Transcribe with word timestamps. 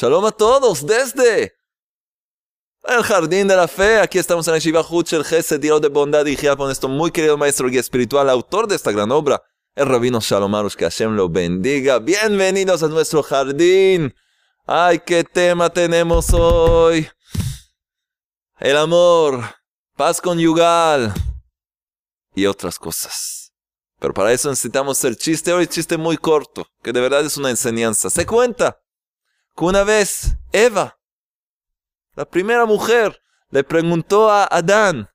Shalom 0.00 0.24
a 0.24 0.32
todos 0.32 0.86
desde 0.86 1.52
el 2.84 3.02
Jardín 3.02 3.46
de 3.46 3.54
la 3.54 3.68
Fe. 3.68 4.00
Aquí 4.00 4.18
estamos 4.18 4.48
en 4.48 4.54
el 4.54 4.60
Shiva 4.62 4.82
el 5.10 5.24
Gesed, 5.26 5.60
Dios 5.60 5.78
de 5.82 5.88
bondad 5.88 6.24
y 6.24 6.36
por 6.36 6.60
nuestro 6.60 6.88
muy 6.88 7.10
querido 7.10 7.36
maestro 7.36 7.68
guía 7.68 7.80
espiritual, 7.80 8.30
autor 8.30 8.66
de 8.66 8.76
esta 8.76 8.92
gran 8.92 9.12
obra, 9.12 9.42
el 9.74 9.84
Rabino 9.84 10.20
Shalom 10.20 10.54
Arush, 10.54 10.74
que 10.74 10.86
Hashem 10.86 11.14
lo 11.14 11.28
bendiga. 11.28 11.98
Bienvenidos 11.98 12.82
a 12.82 12.88
nuestro 12.88 13.22
jardín. 13.22 14.14
Ay, 14.64 15.00
qué 15.00 15.22
tema 15.22 15.68
tenemos 15.68 16.32
hoy. 16.32 17.06
El 18.58 18.78
amor, 18.78 19.44
paz 19.98 20.18
conyugal 20.22 21.12
y 22.34 22.46
otras 22.46 22.78
cosas. 22.78 23.52
Pero 23.98 24.14
para 24.14 24.32
eso 24.32 24.48
necesitamos 24.48 25.04
el 25.04 25.18
chiste. 25.18 25.52
Hoy 25.52 25.66
chiste 25.66 25.98
muy 25.98 26.16
corto, 26.16 26.66
que 26.82 26.90
de 26.90 27.02
verdad 27.02 27.22
es 27.26 27.36
una 27.36 27.50
enseñanza. 27.50 28.08
Se 28.08 28.24
cuenta 28.24 28.80
una 29.66 29.84
vez 29.84 30.36
Eva, 30.52 30.98
la 32.14 32.24
primera 32.24 32.66
mujer, 32.66 33.20
le 33.50 33.64
preguntó 33.64 34.30
a 34.30 34.44
Adán, 34.44 35.08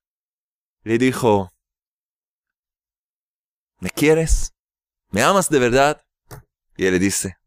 le 0.84 0.98
dijo, 0.98 1.52
¿me 3.80 3.90
quieres? 3.90 4.54
¿Me 5.09 5.21
amas 5.21 5.49
de 5.49 5.59
verdad? 5.59 6.02
Y 6.77 6.85
él 6.85 6.94
le 6.94 6.99
dice, 6.99 7.38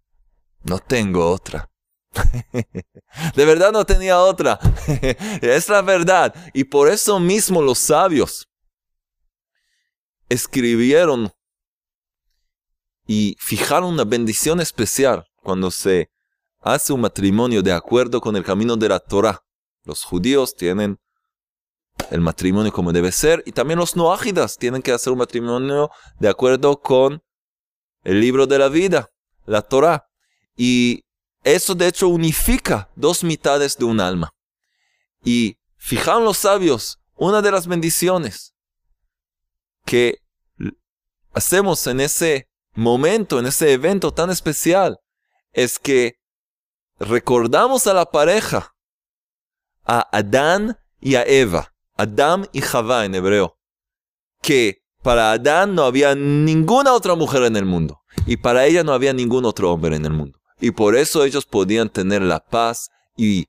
no 0.62 0.78
tengo 0.78 1.30
otra. 1.30 1.70
de 3.34 3.44
verdad 3.44 3.72
no 3.72 3.84
tenía 3.84 4.20
otra. 4.20 4.58
es 5.42 5.68
la 5.68 5.82
verdad. 5.82 6.34
Y 6.54 6.64
por 6.64 6.88
eso 6.88 7.20
mismo 7.20 7.62
los 7.62 7.78
sabios 7.78 8.48
escribieron 10.28 11.32
y 13.06 13.36
fijaron 13.38 13.94
una 13.94 14.04
bendición 14.04 14.60
especial 14.60 15.26
cuando 15.36 15.70
se 15.70 16.10
hace 16.60 16.92
un 16.92 17.00
matrimonio 17.00 17.62
de 17.62 17.72
acuerdo 17.72 18.20
con 18.20 18.36
el 18.36 18.44
camino 18.44 18.76
de 18.76 18.88
la 18.88 19.00
Torah. 19.00 19.42
Los 19.84 20.04
judíos 20.04 20.54
tienen 20.54 20.98
el 22.10 22.20
matrimonio 22.20 22.72
como 22.72 22.92
debe 22.92 23.12
ser 23.12 23.42
y 23.46 23.52
también 23.52 23.78
los 23.78 23.96
noágidas 23.96 24.56
tienen 24.56 24.82
que 24.82 24.92
hacer 24.92 25.12
un 25.12 25.18
matrimonio 25.18 25.90
de 26.18 26.28
acuerdo 26.28 26.80
con 26.80 27.22
el 28.04 28.20
libro 28.20 28.46
de 28.46 28.58
la 28.58 28.68
vida, 28.68 29.10
la 29.46 29.62
Torah. 29.62 30.06
Y 30.56 31.04
eso 31.44 31.74
de 31.74 31.88
hecho 31.88 32.08
unifica 32.08 32.90
dos 32.96 33.24
mitades 33.24 33.76
de 33.76 33.84
un 33.84 34.00
alma. 34.00 34.30
Y 35.24 35.58
fijaron 35.76 36.24
los 36.24 36.38
sabios, 36.38 37.00
una 37.14 37.42
de 37.42 37.50
las 37.50 37.66
bendiciones 37.66 38.54
que 39.84 40.18
hacemos 41.32 41.86
en 41.86 42.00
ese 42.00 42.48
momento, 42.74 43.38
en 43.38 43.46
ese 43.46 43.72
evento 43.72 44.12
tan 44.12 44.30
especial, 44.30 44.98
es 45.52 45.78
que 45.78 46.18
recordamos 46.98 47.86
a 47.86 47.94
la 47.94 48.06
pareja, 48.06 48.74
a 49.84 50.08
Adán 50.16 50.78
y 51.00 51.14
a 51.14 51.22
Eva, 51.22 51.74
Adán 51.96 52.48
y 52.52 52.60
Javá 52.60 53.04
en 53.04 53.14
hebreo, 53.14 53.58
que 54.42 54.82
para 55.02 55.32
Adán 55.32 55.74
no 55.74 55.84
había 55.84 56.14
ninguna 56.14 56.92
otra 56.92 57.14
mujer 57.14 57.44
en 57.44 57.56
el 57.56 57.64
mundo 57.64 58.00
y 58.26 58.36
para 58.36 58.66
ella 58.66 58.84
no 58.84 58.92
había 58.92 59.12
ningún 59.12 59.44
otro 59.44 59.72
hombre 59.72 59.96
en 59.96 60.04
el 60.04 60.12
mundo. 60.12 60.38
Y 60.60 60.72
por 60.72 60.96
eso 60.96 61.24
ellos 61.24 61.46
podían 61.46 61.88
tener 61.88 62.20
la 62.20 62.40
paz 62.40 62.90
y 63.16 63.46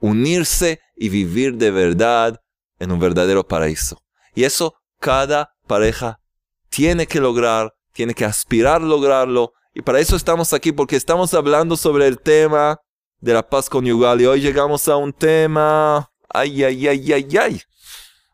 unirse 0.00 0.80
y 0.96 1.08
vivir 1.08 1.56
de 1.56 1.70
verdad 1.70 2.40
en 2.78 2.92
un 2.92 2.98
verdadero 2.98 3.46
paraíso. 3.46 4.02
Y 4.34 4.44
eso 4.44 4.74
cada 5.00 5.54
pareja 5.66 6.20
tiene 6.68 7.06
que 7.06 7.20
lograr, 7.20 7.74
tiene 7.92 8.14
que 8.14 8.24
aspirar 8.24 8.82
a 8.82 8.84
lograrlo 8.84 9.52
y 9.74 9.82
para 9.82 10.00
eso 10.00 10.16
estamos 10.16 10.52
aquí, 10.52 10.70
porque 10.72 10.96
estamos 10.96 11.32
hablando 11.32 11.76
sobre 11.76 12.06
el 12.06 12.20
tema 12.20 12.78
de 13.20 13.32
la 13.32 13.48
paz 13.48 13.70
conyugal. 13.70 14.20
Y 14.20 14.26
hoy 14.26 14.40
llegamos 14.40 14.86
a 14.88 14.96
un 14.96 15.12
tema... 15.12 16.10
Ay, 16.28 16.62
ay, 16.64 16.88
ay, 16.88 17.12
ay, 17.12 17.36
ay. 17.38 17.62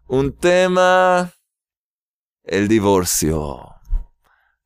Un 0.08 0.32
tema... 0.32 1.32
El 2.42 2.66
divorcio. 2.66 3.60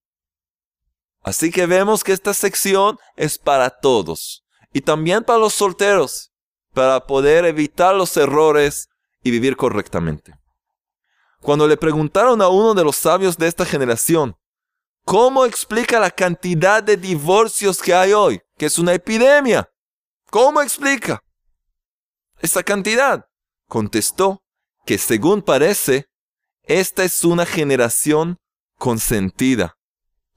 Así 1.24 1.52
que 1.52 1.66
vemos 1.66 2.04
que 2.04 2.12
esta 2.12 2.34
sección 2.34 3.00
es 3.16 3.38
para 3.38 3.70
todos 3.70 4.46
y 4.72 4.82
también 4.82 5.24
para 5.24 5.40
los 5.40 5.54
solteros, 5.54 6.32
para 6.74 7.08
poder 7.08 7.46
evitar 7.46 7.96
los 7.96 8.16
errores 8.18 8.90
y 9.24 9.32
vivir 9.32 9.56
correctamente. 9.56 10.34
Cuando 11.46 11.68
le 11.68 11.78
preguntaron 11.78 12.42
a 12.42 12.48
uno 12.48 12.74
de 12.74 12.84
los 12.84 12.96
sabios 12.96 13.38
de 13.38 13.46
esta 13.46 13.66
generación, 13.66 14.36
¿cómo 15.04 15.46
explica 15.46 16.00
la 16.00 16.10
cantidad 16.10 16.82
de 16.82 16.98
divorcios 16.98 17.84
que 17.84 17.94
hay 17.94 18.14
hoy? 18.14 18.42
Que 18.58 18.66
es 18.66 18.80
una 18.80 18.96
epidemia. 18.96 19.70
¿Cómo 20.32 20.60
explica 20.64 21.24
esta 22.40 22.64
cantidad? 22.64 23.28
Contestó 23.70 24.42
que 24.88 24.98
según 24.98 25.44
parece, 25.44 26.08
esta 26.64 27.04
es 27.04 27.24
una 27.24 27.46
generación 27.46 28.40
consentida, 28.80 29.78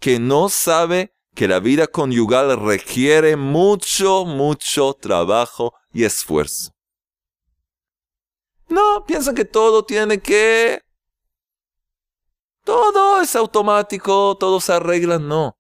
que 0.01 0.19
no 0.19 0.51
sabe 0.51 1.15
que 1.35 1.49
la 1.49 1.59
vida 1.59 1.87
conyugal 1.87 2.61
requiere 2.61 3.35
mucho, 3.37 4.27
mucho 4.27 4.93
trabajo 4.93 5.73
y 5.91 6.05
esfuerzo. 6.05 6.73
No, 8.69 9.07
piensan 9.07 9.35
que 9.35 9.47
todo 9.47 9.87
tiene 9.87 10.21
que 10.21 10.83
todo 12.69 13.23
es 13.23 13.35
automático, 13.35 14.37
todo 14.37 14.61
se 14.61 14.75
arregla, 14.75 15.19
no. 15.19 15.57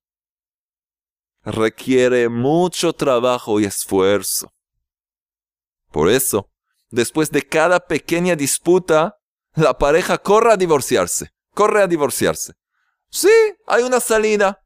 Requiere 1.42 2.28
mucho 2.28 2.92
trabajo 2.92 3.58
y 3.58 3.64
esfuerzo. 3.64 4.52
Por 5.90 6.10
eso, 6.10 6.50
después 6.90 7.30
de 7.30 7.40
cada 7.40 7.80
pequeña 7.80 8.36
disputa, 8.36 9.16
la 9.54 9.78
pareja 9.78 10.18
corre 10.18 10.52
a 10.52 10.58
divorciarse, 10.58 11.30
corre 11.54 11.82
a 11.82 11.86
divorciarse. 11.86 12.52
Sí, 13.08 13.32
hay 13.66 13.84
una 13.84 14.00
salida. 14.00 14.62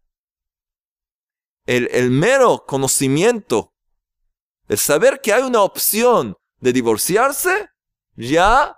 El, 1.65 2.11
mero 2.11 2.65
conocimiento, 2.67 3.73
el 4.67 4.79
saber 4.79 5.21
que 5.21 5.33
hay 5.33 5.45
una 5.45 5.63
opción 5.63 6.37
de 6.59 6.73
divorciarse, 6.73 7.69
ya 8.17 8.77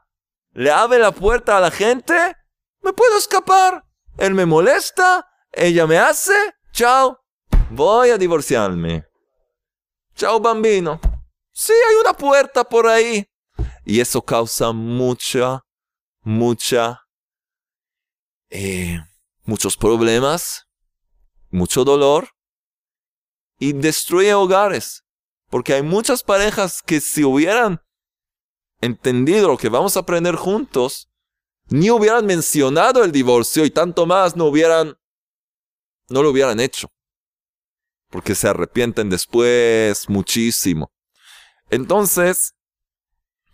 le 0.53 0.71
abre 0.71 0.99
la 0.99 1.13
puerta 1.13 1.57
a 1.57 1.61
la 1.63 1.71
gente 1.71 2.37
me 2.85 2.93
puedo 2.93 3.17
escapar. 3.17 3.85
Él 4.19 4.35
me 4.35 4.47
molesta, 4.47 5.27
ella 5.51 5.87
me 5.87 5.99
hace, 5.99 6.35
chao, 6.73 7.19
voy 7.71 8.11
a 8.11 8.19
divorciarme. 8.19 9.07
Chao, 10.15 10.39
bambino. 10.39 11.01
Sí, 11.51 11.73
hay 11.73 11.97
una 11.97 12.13
puerta 12.13 12.63
por 12.63 12.87
ahí. 12.87 13.27
Y 13.85 14.01
eso 14.01 14.23
causa 14.23 14.73
mucha, 14.73 15.65
mucha, 16.23 17.03
eh, 18.51 19.01
muchos 19.45 19.77
problemas, 19.77 20.69
mucho 21.51 21.85
dolor 21.85 22.29
y 23.59 23.73
destruye 23.73 24.35
hogares. 24.35 25.05
Porque 25.51 25.75
hay 25.75 25.83
muchas 25.83 26.23
parejas 26.23 26.83
que 26.83 27.01
si 27.01 27.25
hubieran 27.25 27.81
entendido 28.81 29.49
lo 29.49 29.57
que 29.57 29.69
vamos 29.69 29.97
a 29.97 30.01
aprender 30.01 30.37
juntos, 30.37 31.09
ni 31.69 31.91
hubieran 31.91 32.27
mencionado 32.27 33.05
el 33.05 33.13
divorcio 33.13 33.65
y 33.65 33.71
tanto 33.71 34.07
más 34.07 34.37
no 34.37 34.47
hubieran, 34.47 34.97
no 36.09 36.23
lo 36.23 36.31
hubieran 36.31 36.61
hecho. 36.61 36.89
porque 38.11 38.37
se 38.37 38.49
arrepienten 38.49 39.11
después 39.11 40.09
muchísimo. 40.09 40.93
Entonces, 41.69 42.55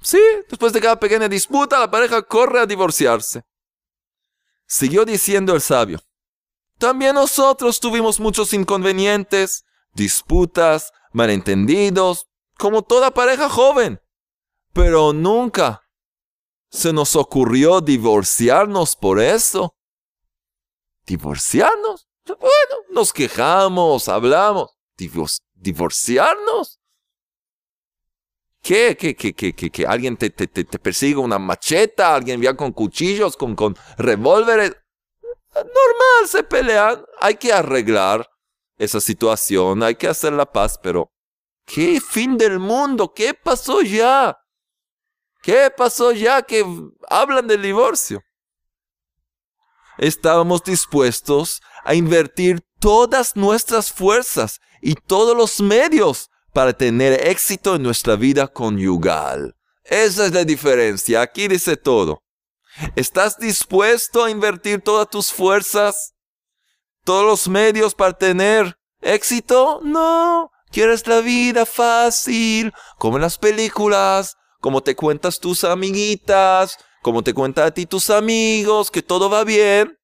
sí, 0.02 0.20
después 0.50 0.74
de 0.74 0.82
cada 0.82 1.00
pequeña 1.00 1.28
disputa, 1.30 1.78
la 1.78 1.90
pareja 1.90 2.20
corre 2.20 2.60
a 2.60 2.66
divorciarse. 2.66 3.42
Siguió 4.66 5.06
diciendo 5.06 5.54
el 5.54 5.62
sabio, 5.62 6.00
también 6.78 7.14
nosotros 7.14 7.80
tuvimos 7.80 8.20
muchos 8.20 8.52
inconvenientes, 8.52 9.64
disputas, 9.94 10.92
malentendidos, 11.14 12.26
como 12.58 12.82
toda 12.82 13.12
pareja 13.12 13.48
joven, 13.48 13.98
pero 14.74 15.14
nunca 15.14 15.82
se 16.70 16.92
nos 16.92 17.16
ocurrió 17.16 17.80
divorciarnos 17.80 18.96
por 18.96 19.20
eso. 19.20 19.74
¿Divorciarnos? 21.04 22.08
Bueno, 22.26 22.76
nos 22.90 23.12
quejamos, 23.12 24.08
hablamos. 24.08 24.70
¿Divorciarnos? 25.54 26.78
¿Qué? 28.62 28.96
¿Qué? 28.96 29.16
¿Qué? 29.16 29.34
¿Qué? 29.34 29.54
¿Qué? 29.54 29.70
¿Que 29.70 29.86
alguien 29.86 30.16
te, 30.16 30.30
te, 30.30 30.46
te, 30.46 30.78
persigue 30.78 31.16
una 31.16 31.38
macheta? 31.38 32.14
¿Alguien 32.14 32.40
viene 32.40 32.56
con 32.56 32.72
cuchillos, 32.72 33.36
con, 33.36 33.56
con 33.56 33.76
revólveres? 33.96 34.76
Normal, 35.54 36.28
se 36.28 36.42
pelean. 36.42 37.04
Hay 37.20 37.36
que 37.36 37.52
arreglar 37.52 38.28
esa 38.76 39.00
situación, 39.00 39.82
hay 39.82 39.94
que 39.94 40.08
hacer 40.08 40.32
la 40.32 40.46
paz, 40.46 40.78
pero 40.82 41.10
¿qué 41.66 42.00
fin 42.00 42.38
del 42.38 42.58
mundo? 42.58 43.12
¿Qué 43.12 43.34
pasó 43.34 43.82
ya? 43.82 44.39
¿Qué 45.42 45.70
pasó 45.74 46.12
ya 46.12 46.42
que 46.42 46.64
hablan 47.08 47.46
del 47.46 47.62
divorcio? 47.62 48.22
Estábamos 49.98 50.62
dispuestos 50.64 51.60
a 51.84 51.94
invertir 51.94 52.62
todas 52.78 53.36
nuestras 53.36 53.92
fuerzas 53.92 54.60
y 54.80 54.94
todos 54.94 55.36
los 55.36 55.60
medios 55.60 56.30
para 56.52 56.72
tener 56.72 57.26
éxito 57.26 57.76
en 57.76 57.82
nuestra 57.82 58.16
vida 58.16 58.48
conyugal. 58.48 59.56
Esa 59.84 60.26
es 60.26 60.32
la 60.32 60.44
diferencia. 60.44 61.20
Aquí 61.20 61.48
dice 61.48 61.76
todo. 61.76 62.22
¿Estás 62.96 63.38
dispuesto 63.38 64.24
a 64.24 64.30
invertir 64.30 64.80
todas 64.80 65.08
tus 65.10 65.32
fuerzas, 65.32 66.14
todos 67.04 67.24
los 67.24 67.48
medios 67.48 67.94
para 67.94 68.12
tener 68.12 68.78
éxito? 69.00 69.80
No. 69.82 70.50
¿Quieres 70.70 71.06
la 71.06 71.20
vida 71.20 71.66
fácil, 71.66 72.72
como 72.96 73.16
en 73.16 73.22
las 73.22 73.38
películas, 73.38 74.36
como 74.60 74.82
te 74.82 74.94
cuentas 74.94 75.40
tus 75.40 75.64
amiguitas, 75.64 76.76
como 77.02 77.22
te 77.22 77.34
cuentan 77.34 77.66
a 77.66 77.70
ti 77.70 77.86
tus 77.86 78.10
amigos, 78.10 78.90
que 78.90 79.02
todo 79.02 79.28
va 79.30 79.44
bien. 79.44 79.98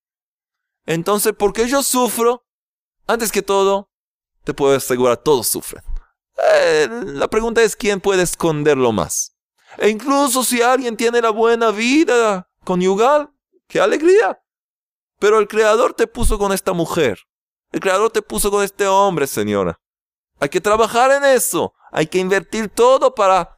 Entonces, 0.86 1.32
¿por 1.34 1.52
qué 1.52 1.68
yo 1.68 1.82
sufro? 1.82 2.44
Antes 3.06 3.30
que 3.30 3.42
todo, 3.42 3.90
te 4.44 4.54
puedo 4.54 4.76
asegurar, 4.76 5.18
todos 5.18 5.46
sufren. 5.46 5.82
Eh, 6.52 6.88
la 6.90 7.28
pregunta 7.28 7.62
es 7.62 7.76
quién 7.76 8.00
puede 8.00 8.22
esconderlo 8.22 8.92
más. 8.92 9.36
E 9.78 9.88
incluso 9.88 10.42
si 10.42 10.62
alguien 10.62 10.96
tiene 10.96 11.20
la 11.20 11.30
buena 11.30 11.70
vida 11.70 12.48
conyugal, 12.64 13.30
qué 13.68 13.80
alegría. 13.80 14.40
Pero 15.18 15.38
el 15.38 15.48
Creador 15.48 15.94
te 15.94 16.06
puso 16.06 16.38
con 16.38 16.52
esta 16.52 16.72
mujer. 16.72 17.18
El 17.72 17.80
Creador 17.80 18.10
te 18.10 18.22
puso 18.22 18.50
con 18.50 18.64
este 18.64 18.86
hombre, 18.86 19.26
señora. 19.26 19.80
Hay 20.38 20.48
que 20.48 20.60
trabajar 20.60 21.10
en 21.10 21.24
eso. 21.24 21.74
Hay 21.90 22.06
que 22.06 22.18
invertir 22.18 22.68
todo 22.68 23.14
para 23.14 23.55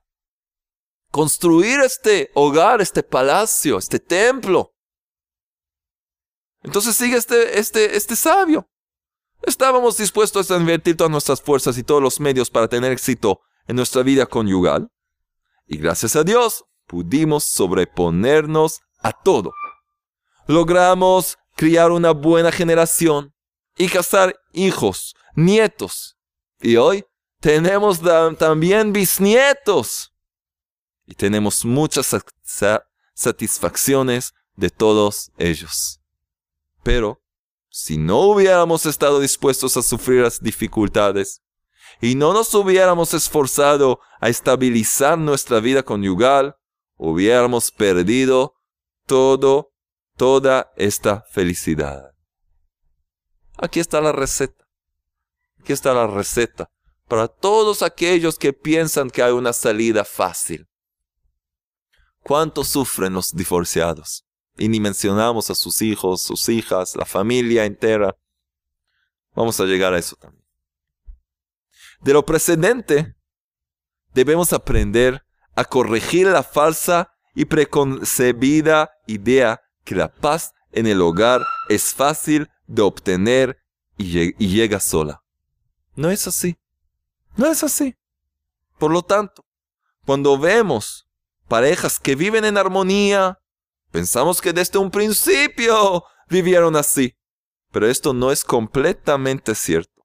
construir 1.10 1.80
este 1.80 2.30
hogar, 2.34 2.80
este 2.80 3.02
palacio, 3.02 3.78
este 3.78 3.98
templo. 3.98 4.74
Entonces 6.62 6.96
sigue 6.96 7.16
este, 7.16 7.58
este, 7.58 7.96
este 7.96 8.16
sabio. 8.16 8.68
Estábamos 9.42 9.96
dispuestos 9.96 10.50
a 10.50 10.56
invertir 10.56 10.96
todas 10.96 11.10
nuestras 11.10 11.40
fuerzas 11.40 11.78
y 11.78 11.82
todos 11.82 12.02
los 12.02 12.20
medios 12.20 12.50
para 12.50 12.68
tener 12.68 12.92
éxito 12.92 13.40
en 13.66 13.76
nuestra 13.76 14.02
vida 14.02 14.26
conyugal. 14.26 14.90
Y 15.66 15.78
gracias 15.78 16.16
a 16.16 16.24
Dios 16.24 16.64
pudimos 16.86 17.44
sobreponernos 17.44 18.80
a 19.00 19.12
todo. 19.12 19.52
Logramos 20.46 21.38
criar 21.56 21.92
una 21.92 22.12
buena 22.12 22.50
generación 22.50 23.34
y 23.76 23.88
casar 23.88 24.34
hijos, 24.52 25.14
nietos. 25.34 26.16
Y 26.60 26.76
hoy 26.76 27.04
tenemos 27.40 28.00
también 28.38 28.92
bisnietos 28.92 30.12
y 31.08 31.14
tenemos 31.14 31.64
muchas 31.64 32.14
satisfacciones 33.14 34.34
de 34.56 34.68
todos 34.68 35.32
ellos. 35.38 36.02
Pero, 36.82 37.22
si 37.70 37.96
no 37.96 38.20
hubiéramos 38.20 38.84
estado 38.84 39.18
dispuestos 39.18 39.78
a 39.78 39.82
sufrir 39.82 40.22
las 40.22 40.40
dificultades 40.40 41.42
y 42.02 42.14
no 42.14 42.34
nos 42.34 42.54
hubiéramos 42.54 43.14
esforzado 43.14 44.00
a 44.20 44.28
estabilizar 44.28 45.16
nuestra 45.16 45.60
vida 45.60 45.82
conyugal, 45.82 46.56
hubiéramos 46.96 47.70
perdido 47.70 48.54
todo, 49.06 49.72
toda 50.16 50.70
esta 50.76 51.24
felicidad. 51.30 52.12
Aquí 53.56 53.80
está 53.80 54.02
la 54.02 54.12
receta. 54.12 54.66
Aquí 55.58 55.72
está 55.72 55.94
la 55.94 56.06
receta 56.06 56.70
para 57.08 57.28
todos 57.28 57.82
aquellos 57.82 58.38
que 58.38 58.52
piensan 58.52 59.08
que 59.08 59.22
hay 59.22 59.32
una 59.32 59.54
salida 59.54 60.04
fácil. 60.04 60.67
¿Cuánto 62.28 62.62
sufren 62.62 63.14
los 63.14 63.34
divorciados? 63.34 64.26
Y 64.58 64.68
ni 64.68 64.80
mencionamos 64.80 65.48
a 65.48 65.54
sus 65.54 65.80
hijos, 65.80 66.20
sus 66.20 66.50
hijas, 66.50 66.94
la 66.94 67.06
familia 67.06 67.64
entera. 67.64 68.14
Vamos 69.34 69.58
a 69.60 69.64
llegar 69.64 69.94
a 69.94 69.98
eso 69.98 70.14
también. 70.14 70.44
De 72.02 72.12
lo 72.12 72.26
precedente, 72.26 73.16
debemos 74.12 74.52
aprender 74.52 75.24
a 75.54 75.64
corregir 75.64 76.26
la 76.26 76.42
falsa 76.42 77.14
y 77.34 77.46
preconcebida 77.46 78.90
idea 79.06 79.62
que 79.84 79.94
la 79.94 80.12
paz 80.12 80.52
en 80.72 80.86
el 80.86 81.00
hogar 81.00 81.46
es 81.70 81.94
fácil 81.94 82.50
de 82.66 82.82
obtener 82.82 83.56
y, 83.96 84.34
y, 84.44 84.48
llega 84.48 84.80
sola. 84.80 85.22
No 85.94 86.10
es 86.10 86.26
así. 86.26 86.58
No 87.38 87.46
es 87.46 87.64
así. 87.64 87.96
Por 88.78 88.92
lo 88.92 89.00
tanto, 89.00 89.46
cuando 90.04 90.38
vemos 90.38 91.07
parejas 91.48 91.98
que 91.98 92.14
viven 92.14 92.44
en 92.44 92.56
armonía. 92.56 93.40
Pensamos 93.90 94.40
que 94.40 94.52
desde 94.52 94.78
un 94.78 94.90
principio 94.90 96.04
vivieron 96.28 96.76
así, 96.76 97.16
pero 97.72 97.88
esto 97.88 98.12
no 98.12 98.30
es 98.30 98.44
completamente 98.44 99.54
cierto. 99.54 100.04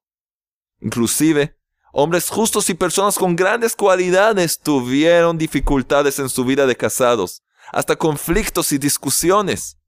Inclusive, 0.80 1.56
hombres 1.92 2.28
justos 2.30 2.68
y 2.70 2.74
personas 2.74 3.18
con 3.18 3.36
grandes 3.36 3.76
cualidades 3.76 4.58
tuvieron 4.58 5.38
dificultades 5.38 6.18
en 6.18 6.28
su 6.28 6.44
vida 6.44 6.66
de 6.66 6.76
casados, 6.76 7.42
hasta 7.72 7.96
conflictos 7.96 8.72
y 8.72 8.78
discusiones. 8.78 9.78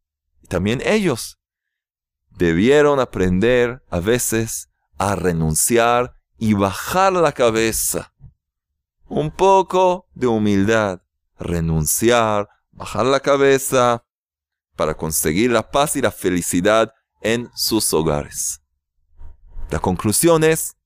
Y 0.43 0.47
también 0.47 0.83
ellos 0.85 1.39
debieron 2.31 3.01
aprender 3.01 3.83
a 3.91 4.01
veces 4.01 4.69
a 4.99 5.17
renunciar 5.17 6.15
y 6.39 6.53
bajar 6.53 7.15
la 7.15 7.33
cabeza. 7.33 8.13
Un 9.09 9.31
poco 9.31 10.07
de 10.15 10.27
humildad 10.27 11.01
renunciar, 11.38 12.49
bajar 12.73 13.07
la 13.07 13.21
cabeza 13.21 14.05
para 14.76 14.97
conseguir 14.97 15.50
la 15.50 15.71
paz 15.71 15.97
y 15.97 16.02
la 16.02 16.11
felicidad 16.11 16.93
en 17.23 17.50
sus 17.55 17.93
hogares. 17.93 18.61
La 19.71 19.78
conclusión 19.78 20.45
es 20.45 20.76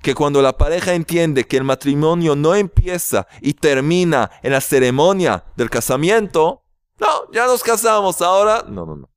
que 0.00 0.14
cuando 0.14 0.42
la 0.42 0.56
pareja 0.56 0.94
entiende 0.94 1.46
que 1.46 1.56
el 1.56 1.64
matrimonio 1.64 2.36
no 2.36 2.54
empieza 2.54 3.26
y 3.40 3.54
termina 3.54 4.30
en 4.42 4.52
la 4.52 4.60
ceremonia 4.60 5.44
del 5.56 5.70
casamiento, 5.70 6.62
no, 6.98 7.32
ya 7.32 7.46
nos 7.46 7.62
casamos 7.62 8.20
ahora, 8.22 8.64
no, 8.68 8.86
no, 8.86 8.96
no. 8.96 9.10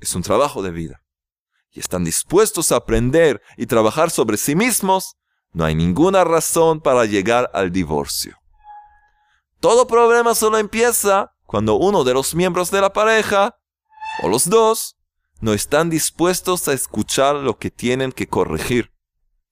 Es 0.00 0.14
un 0.14 0.22
trabajo 0.22 0.62
de 0.62 0.70
vida. 0.70 1.04
Y 1.70 1.78
están 1.78 2.04
dispuestos 2.04 2.72
a 2.72 2.76
aprender 2.76 3.40
y 3.56 3.66
trabajar 3.66 4.10
sobre 4.10 4.36
sí 4.36 4.56
mismos, 4.56 5.16
no 5.52 5.64
hay 5.64 5.74
ninguna 5.74 6.24
razón 6.24 6.80
para 6.80 7.04
llegar 7.04 7.50
al 7.54 7.72
divorcio. 7.72 8.36
Todo 9.60 9.86
problema 9.86 10.34
solo 10.34 10.58
empieza 10.58 11.34
cuando 11.44 11.74
uno 11.74 12.04
de 12.04 12.14
los 12.14 12.34
miembros 12.34 12.70
de 12.70 12.80
la 12.80 12.92
pareja, 12.92 13.58
o 14.22 14.28
los 14.28 14.48
dos, 14.48 14.96
no 15.40 15.52
están 15.52 15.90
dispuestos 15.90 16.68
a 16.68 16.72
escuchar 16.72 17.36
lo 17.36 17.58
que 17.58 17.70
tienen 17.70 18.12
que 18.12 18.28
corregir, 18.28 18.92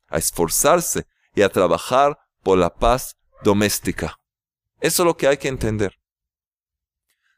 a 0.09 0.19
esforzarse 0.19 1.07
y 1.35 1.43
a 1.43 1.49
trabajar 1.49 2.19
por 2.43 2.59
la 2.59 2.75
paz 2.75 3.17
doméstica. 3.43 4.17
Eso 4.81 5.03
es 5.03 5.07
lo 5.07 5.17
que 5.17 5.27
hay 5.27 5.39
que 5.39 5.49
entender. 5.49 5.95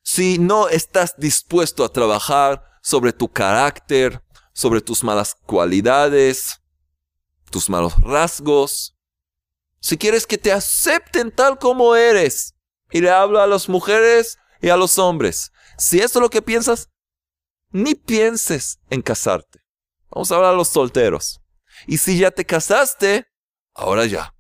Si 0.03 0.39
no 0.39 0.69
estás 0.69 1.15
dispuesto 1.17 1.85
a 1.85 1.93
trabajar 1.93 2.65
sobre 2.83 3.13
tu 3.13 3.29
carácter, 3.29 4.23
sobre 4.53 4.81
tus 4.81 5.05
malas 5.05 5.37
cualidades, 5.47 6.60
tus 7.51 7.69
malos 7.69 8.01
rasgos, 8.01 8.97
si 9.81 9.97
quieres 9.97 10.27
que 10.27 10.39
te 10.39 10.53
acepten 10.53 11.31
tal 11.31 11.59
como 11.59 11.97
eres, 11.97 12.55
y 12.91 13.01
le 13.01 13.11
hablo 13.11 13.41
a 13.41 13.47
las 13.47 13.69
mujeres 13.69 14.39
y 14.61 14.69
a 14.69 14.77
los 14.77 14.99
hombres, 14.99 15.53
si 15.79 16.01
esto 16.01 16.19
es 16.19 16.23
lo 16.23 16.31
que 16.31 16.43
piensas, 16.43 16.91
ni 17.71 17.95
pienses 17.95 18.79
en 18.91 19.03
casarte. 19.03 19.61
Vamos 20.11 20.31
a 20.31 20.37
hablar 20.37 20.55
a 20.55 20.57
los 20.57 20.69
solteros. 20.69 21.41
Y 21.87 21.99
si 21.99 22.19
ya 22.19 22.31
te 22.31 22.45
casaste, 22.45 23.27
ahora 23.75 24.07
ya. 24.07 24.35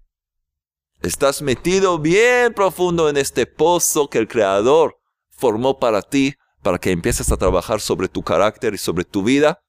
Estás 1.00 1.40
metido 1.40 1.98
bien 1.98 2.52
profundo 2.52 3.08
en 3.08 3.16
este 3.16 3.46
pozo 3.46 4.10
que 4.10 4.18
el 4.18 4.28
Creador 4.28 4.98
formó 5.30 5.78
para 5.78 6.02
ti, 6.02 6.34
para 6.62 6.78
que 6.78 6.90
empieces 6.90 7.32
a 7.32 7.38
trabajar 7.38 7.80
sobre 7.80 8.08
tu 8.08 8.22
carácter 8.22 8.74
y 8.74 8.78
sobre 8.78 9.04
tu 9.04 9.22
vida, 9.22 9.62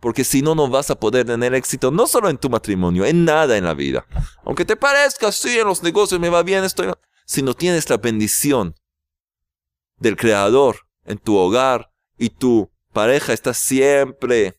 porque 0.00 0.24
si 0.24 0.42
no, 0.42 0.54
no 0.54 0.68
vas 0.68 0.90
a 0.90 0.98
poder 0.98 1.26
tener 1.26 1.54
éxito, 1.54 1.90
no 1.90 2.06
solo 2.06 2.28
en 2.28 2.38
tu 2.38 2.48
matrimonio, 2.48 3.04
en 3.04 3.24
nada 3.24 3.56
en 3.56 3.64
la 3.64 3.74
vida. 3.74 4.06
Aunque 4.44 4.64
te 4.64 4.76
parezca, 4.76 5.32
sí, 5.32 5.58
en 5.58 5.66
los 5.66 5.82
negocios 5.82 6.20
me 6.20 6.28
va 6.28 6.42
bien, 6.42 6.64
estoy... 6.64 6.92
Si 7.24 7.42
no 7.42 7.52
tienes 7.52 7.90
la 7.90 7.98
bendición 7.98 8.74
del 9.98 10.16
Creador 10.16 10.86
en 11.04 11.18
tu 11.18 11.36
hogar 11.36 11.90
y 12.16 12.30
tu 12.30 12.70
pareja 12.92 13.32
está 13.32 13.52
siempre 13.52 14.58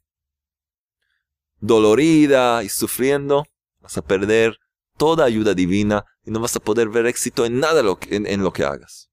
dolorida 1.59 2.63
y 2.63 2.69
sufriendo, 2.69 3.45
vas 3.79 3.97
a 3.97 4.03
perder 4.03 4.59
toda 4.97 5.25
ayuda 5.25 5.53
divina 5.53 6.05
y 6.23 6.31
no 6.31 6.39
vas 6.39 6.55
a 6.55 6.59
poder 6.59 6.89
ver 6.89 7.05
éxito 7.07 7.45
en 7.45 7.59
nada 7.59 7.81
en, 8.09 8.43
lo 8.43 8.53
que 8.53 8.63
hagas. 8.63 9.09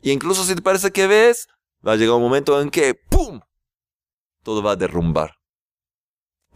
Y 0.00 0.10
incluso 0.10 0.44
si 0.44 0.54
te 0.54 0.62
parece 0.62 0.90
que 0.90 1.06
ves, 1.06 1.46
va 1.86 1.92
a 1.92 1.96
llegar 1.96 2.16
un 2.16 2.22
momento 2.22 2.60
en 2.60 2.70
que 2.70 2.94
¡pum! 2.94 3.40
Todo 4.42 4.62
va 4.62 4.72
a 4.72 4.76
derrumbar. 4.76 5.35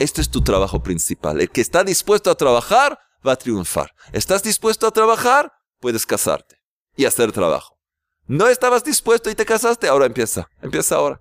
Este 0.01 0.23
es 0.23 0.31
tu 0.31 0.41
trabajo 0.41 0.83
principal. 0.83 1.43
El 1.43 1.51
que 1.51 1.61
está 1.61 1.85
dispuesto 1.85 2.31
a 2.31 2.35
trabajar 2.35 2.99
va 3.25 3.33
a 3.33 3.37
triunfar. 3.37 3.95
¿Estás 4.13 4.43
dispuesto 4.43 4.87
a 4.87 4.93
trabajar? 4.93 5.53
Puedes 5.79 6.07
casarte 6.07 6.57
y 6.97 7.05
hacer 7.05 7.33
trabajo. 7.33 7.77
No 8.27 8.49
estabas 8.49 8.83
dispuesto 8.83 9.29
y 9.29 9.35
te 9.35 9.45
casaste, 9.45 9.89
ahora 9.89 10.07
empieza. 10.07 10.49
Empieza 10.63 10.95
ahora. 10.95 11.21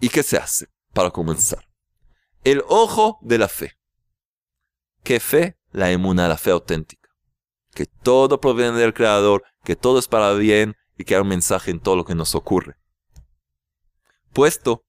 ¿Y 0.00 0.10
qué 0.10 0.22
se 0.22 0.36
hace 0.36 0.66
para 0.92 1.10
comenzar? 1.10 1.66
El 2.42 2.62
ojo 2.68 3.18
de 3.22 3.38
la 3.38 3.48
fe. 3.48 3.72
¿Qué 5.02 5.20
fe? 5.20 5.56
La 5.70 5.92
emuna, 5.92 6.28
la 6.28 6.36
fe 6.36 6.50
auténtica. 6.50 7.08
Que 7.72 7.86
todo 7.86 8.38
proviene 8.38 8.76
del 8.76 8.92
Creador, 8.92 9.44
que 9.64 9.76
todo 9.76 9.98
es 9.98 10.08
para 10.08 10.34
bien 10.34 10.76
y 10.98 11.04
que 11.04 11.14
hay 11.14 11.22
un 11.22 11.28
mensaje 11.28 11.70
en 11.70 11.80
todo 11.80 11.96
lo 11.96 12.04
que 12.04 12.14
nos 12.14 12.34
ocurre. 12.34 12.76
Puesto 14.34 14.83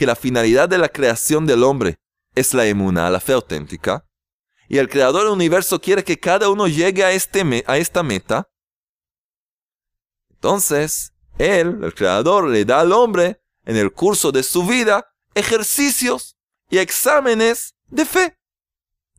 que 0.00 0.06
la 0.06 0.16
finalidad 0.16 0.66
de 0.66 0.78
la 0.78 0.88
creación 0.88 1.44
del 1.44 1.62
hombre 1.62 1.98
es 2.34 2.54
la 2.54 2.64
emuna, 2.64 3.10
la 3.10 3.20
fe 3.20 3.34
auténtica, 3.34 4.06
y 4.66 4.78
el 4.78 4.88
Creador 4.88 5.24
del 5.24 5.32
universo 5.32 5.78
quiere 5.78 6.02
que 6.02 6.18
cada 6.18 6.48
uno 6.48 6.68
llegue 6.68 7.04
a, 7.04 7.12
este 7.12 7.44
a 7.66 7.76
esta 7.76 8.02
meta, 8.02 8.48
entonces 10.30 11.12
Él, 11.36 11.80
el 11.84 11.92
Creador, 11.92 12.48
le 12.48 12.64
da 12.64 12.80
al 12.80 12.92
hombre 12.92 13.42
en 13.66 13.76
el 13.76 13.92
curso 13.92 14.32
de 14.32 14.42
su 14.42 14.64
vida 14.64 15.06
ejercicios 15.34 16.38
y 16.70 16.78
exámenes 16.78 17.74
de 17.88 18.06
fe 18.06 18.38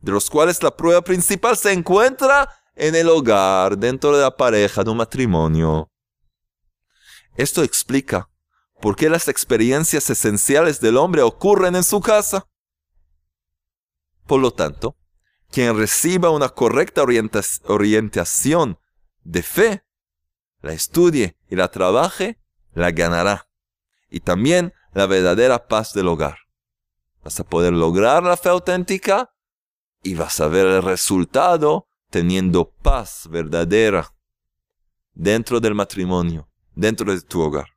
de 0.00 0.10
los 0.10 0.28
cuales 0.30 0.64
la 0.64 0.76
prueba 0.76 1.00
principal 1.02 1.56
se 1.56 1.70
encuentra 1.70 2.50
en 2.74 2.96
el 2.96 3.08
hogar, 3.08 3.78
dentro 3.78 4.16
de 4.16 4.22
la 4.22 4.36
pareja, 4.36 4.82
de 4.82 4.90
un 4.90 4.96
matrimonio. 4.96 5.92
Esto 7.36 7.62
explica 7.62 8.31
por 8.82 8.96
qué 8.96 9.08
las 9.08 9.28
experiencias 9.28 10.10
esenciales 10.10 10.80
del 10.80 10.96
hombre 10.96 11.22
ocurren 11.22 11.76
en 11.76 11.84
su 11.84 12.00
casa. 12.00 12.48
Por 14.26 14.40
lo 14.40 14.50
tanto, 14.50 14.96
quien 15.52 15.78
reciba 15.78 16.30
una 16.30 16.48
correcta 16.48 17.04
orientación 17.04 18.80
de 19.22 19.42
fe, 19.44 19.84
la 20.62 20.72
estudie 20.72 21.38
y 21.48 21.54
la 21.54 21.70
trabaje, 21.70 22.40
la 22.74 22.90
ganará. 22.90 23.48
Y 24.10 24.18
también 24.18 24.74
la 24.94 25.06
verdadera 25.06 25.68
paz 25.68 25.92
del 25.94 26.08
hogar. 26.08 26.38
Vas 27.22 27.38
a 27.38 27.44
poder 27.44 27.72
lograr 27.72 28.24
la 28.24 28.36
fe 28.36 28.48
auténtica 28.48 29.32
y 30.02 30.16
vas 30.16 30.40
a 30.40 30.48
ver 30.48 30.66
el 30.66 30.82
resultado 30.82 31.86
teniendo 32.10 32.72
paz 32.82 33.28
verdadera 33.30 34.12
dentro 35.14 35.60
del 35.60 35.76
matrimonio, 35.76 36.48
dentro 36.74 37.14
de 37.14 37.20
tu 37.20 37.42
hogar. 37.42 37.68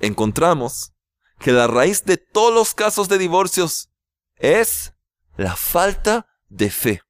Encontramos 0.00 0.92
que 1.38 1.52
la 1.52 1.66
raíz 1.66 2.04
de 2.04 2.16
todos 2.16 2.52
los 2.52 2.74
casos 2.74 3.08
de 3.08 3.18
divorcios 3.18 3.90
es 4.36 4.94
la 5.36 5.56
falta 5.56 6.26
de 6.48 6.70
fe. 6.70 7.02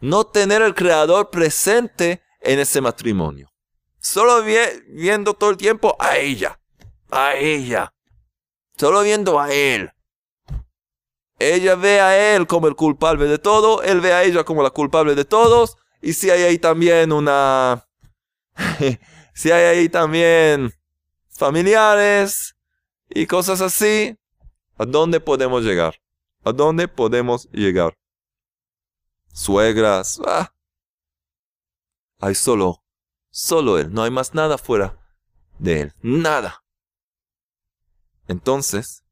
No 0.00 0.24
tener 0.24 0.62
el 0.62 0.74
creador 0.74 1.30
presente 1.30 2.22
en 2.40 2.58
ese 2.58 2.80
matrimonio. 2.80 3.50
Solo 3.98 4.42
viendo 4.88 5.34
todo 5.34 5.50
el 5.50 5.56
tiempo 5.56 5.96
a 5.98 6.18
ella, 6.18 6.60
a 7.10 7.34
ella. 7.34 7.92
Solo 8.76 9.02
viendo 9.02 9.40
a 9.40 9.52
él. 9.52 9.90
Ella 11.38 11.74
ve 11.74 12.00
a 12.00 12.34
él 12.34 12.46
como 12.46 12.68
el 12.68 12.76
culpable 12.76 13.26
de 13.26 13.38
todo, 13.38 13.82
él 13.82 14.00
ve 14.00 14.12
a 14.12 14.22
ella 14.22 14.44
como 14.44 14.62
la 14.62 14.70
culpable 14.70 15.14
de 15.14 15.24
todos, 15.24 15.76
y 16.00 16.14
si 16.14 16.30
hay 16.30 16.42
ahí 16.42 16.58
también 16.58 17.12
una... 17.12 17.86
si 19.34 19.50
hay 19.50 19.64
ahí 19.64 19.88
también 19.88 20.72
familiares 21.36 22.56
y 23.08 23.26
cosas 23.26 23.60
así, 23.60 24.16
¿a 24.78 24.84
dónde 24.84 25.20
podemos 25.20 25.62
llegar? 25.62 25.96
¿A 26.44 26.52
dónde 26.52 26.88
podemos 26.88 27.48
llegar? 27.52 27.96
Suegras, 29.32 30.20
ah. 30.26 30.52
Hay 32.18 32.34
solo, 32.34 32.82
solo 33.30 33.78
él, 33.78 33.92
no 33.92 34.02
hay 34.02 34.10
más 34.10 34.34
nada 34.34 34.56
fuera 34.58 34.98
de 35.58 35.82
él, 35.82 35.94
nada. 36.02 36.62
Entonces, 38.28 39.04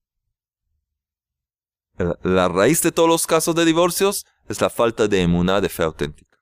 la 1.97 2.49
raíz 2.49 2.83
de 2.83 2.93
todos 2.93 3.09
los 3.09 3.27
casos 3.27 3.55
de 3.55 3.65
divorcios 3.65 4.27
es 4.49 4.61
la 4.61 4.71
falta 4.71 5.07
de 5.07 5.23
emuná 5.23 5.61
de 5.61 5.69
fe 5.69 5.85
auténtica. 5.85 6.39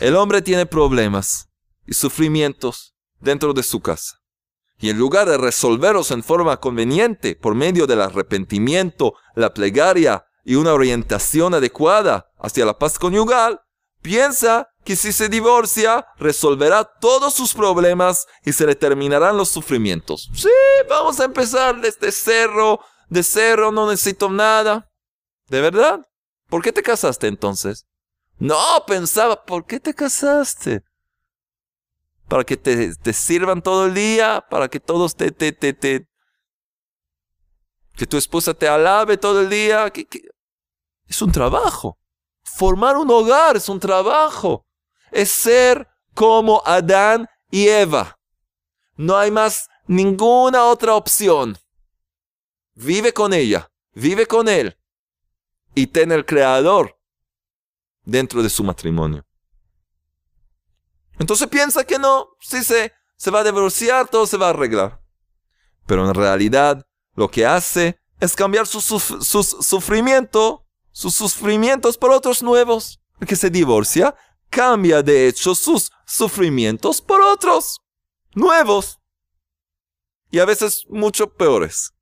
El 0.00 0.16
hombre 0.16 0.40
tiene 0.42 0.66
problemas 0.66 1.50
y 1.86 1.94
sufrimientos 1.94 2.94
dentro 3.20 3.52
de 3.52 3.62
su 3.62 3.80
casa. 3.80 4.23
Y 4.84 4.90
en 4.90 4.98
lugar 4.98 5.26
de 5.26 5.38
resolverlos 5.38 6.10
en 6.10 6.22
forma 6.22 6.58
conveniente 6.58 7.36
por 7.36 7.54
medio 7.54 7.86
del 7.86 8.02
arrepentimiento, 8.02 9.14
la 9.34 9.54
plegaria 9.54 10.26
y 10.44 10.56
una 10.56 10.74
orientación 10.74 11.54
adecuada 11.54 12.30
hacia 12.38 12.66
la 12.66 12.78
paz 12.78 12.98
conyugal, 12.98 13.62
piensa 14.02 14.68
que 14.84 14.94
si 14.94 15.12
se 15.12 15.30
divorcia 15.30 16.06
resolverá 16.18 16.84
todos 17.00 17.32
sus 17.32 17.54
problemas 17.54 18.26
y 18.44 18.52
se 18.52 18.66
le 18.66 18.74
terminarán 18.74 19.38
los 19.38 19.48
sufrimientos. 19.48 20.28
Sí, 20.34 20.50
vamos 20.86 21.18
a 21.18 21.24
empezar 21.24 21.80
desde 21.80 22.12
cerro 22.12 22.78
de 23.08 23.22
cero, 23.22 23.72
no 23.72 23.88
necesito 23.88 24.28
nada. 24.28 24.90
¿De 25.48 25.62
verdad? 25.62 26.00
¿Por 26.50 26.60
qué 26.60 26.72
te 26.72 26.82
casaste 26.82 27.26
entonces? 27.26 27.86
No, 28.36 28.84
pensaba, 28.86 29.46
¿por 29.46 29.64
qué 29.64 29.80
te 29.80 29.94
casaste? 29.94 30.82
Para 32.28 32.44
que 32.44 32.56
te, 32.56 32.94
te 32.94 33.12
sirvan 33.12 33.62
todo 33.62 33.86
el 33.86 33.94
día, 33.94 34.44
para 34.48 34.68
que 34.68 34.80
todos 34.80 35.14
te, 35.14 35.30
te, 35.30 35.52
te, 35.52 35.72
te, 35.72 36.08
que 37.96 38.06
tu 38.06 38.16
esposa 38.16 38.54
te 38.54 38.68
alabe 38.68 39.16
todo 39.16 39.40
el 39.40 39.50
día. 39.50 39.92
Es 41.06 41.22
un 41.22 41.32
trabajo. 41.32 41.98
Formar 42.42 42.96
un 42.96 43.10
hogar 43.10 43.56
es 43.56 43.68
un 43.68 43.80
trabajo. 43.80 44.66
Es 45.10 45.30
ser 45.30 45.88
como 46.14 46.62
Adán 46.64 47.28
y 47.50 47.68
Eva. 47.68 48.18
No 48.96 49.16
hay 49.16 49.30
más 49.30 49.68
ninguna 49.86 50.64
otra 50.64 50.94
opción. 50.94 51.58
Vive 52.74 53.12
con 53.12 53.32
ella, 53.32 53.70
vive 53.92 54.26
con 54.26 54.48
él 54.48 54.76
y 55.74 55.86
ten 55.88 56.12
el 56.12 56.24
creador 56.24 56.98
dentro 58.04 58.42
de 58.42 58.48
su 58.48 58.64
matrimonio. 58.64 59.24
Entonces 61.18 61.48
piensa 61.48 61.84
que 61.84 61.98
no, 61.98 62.28
si 62.40 62.62
se, 62.64 62.92
se 63.16 63.30
va 63.30 63.40
a 63.40 63.44
divorciar, 63.44 64.08
todo 64.08 64.26
se 64.26 64.36
va 64.36 64.46
a 64.46 64.50
arreglar. 64.50 65.00
Pero 65.86 66.06
en 66.08 66.14
realidad 66.14 66.86
lo 67.14 67.30
que 67.30 67.46
hace 67.46 68.00
es 68.20 68.34
cambiar 68.34 68.66
sus 68.66 68.84
su, 68.84 68.98
sufrimiento, 68.98 70.66
sus 70.90 71.14
sufrimientos 71.14 71.96
por 71.98 72.10
otros 72.10 72.42
nuevos. 72.42 73.00
El 73.20 73.26
que 73.26 73.36
se 73.36 73.50
divorcia 73.50 74.14
cambia 74.50 75.02
de 75.02 75.28
hecho 75.28 75.54
sus 75.54 75.92
sufrimientos 76.06 77.00
por 77.00 77.20
otros 77.20 77.80
nuevos. 78.34 79.00
Y 80.30 80.40
a 80.40 80.44
veces 80.44 80.84
mucho 80.88 81.32
peores 81.32 81.94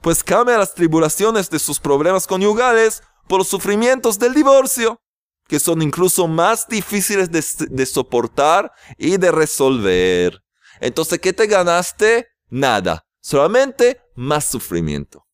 pues 0.00 0.22
cambia 0.22 0.58
las 0.58 0.74
tribulaciones 0.74 1.50
de 1.50 1.58
sus 1.58 1.80
problemas 1.80 2.26
conyugales 2.26 3.02
por 3.26 3.38
los 3.38 3.48
sufrimientos 3.48 4.18
del 4.18 4.34
divorcio, 4.34 5.00
que 5.48 5.58
son 5.58 5.80
incluso 5.80 6.28
más 6.28 6.68
difíciles 6.68 7.30
de, 7.32 7.86
soportar 7.86 8.70
y 8.98 9.16
de 9.16 9.32
resolver. 9.32 10.44
Entonces, 10.78 11.18
¿qué 11.18 11.32
te 11.32 11.46
ganaste? 11.46 12.28
Nada, 12.50 13.06
solamente 13.18 14.00
más 14.14 14.44
sufrimiento. 14.44 15.26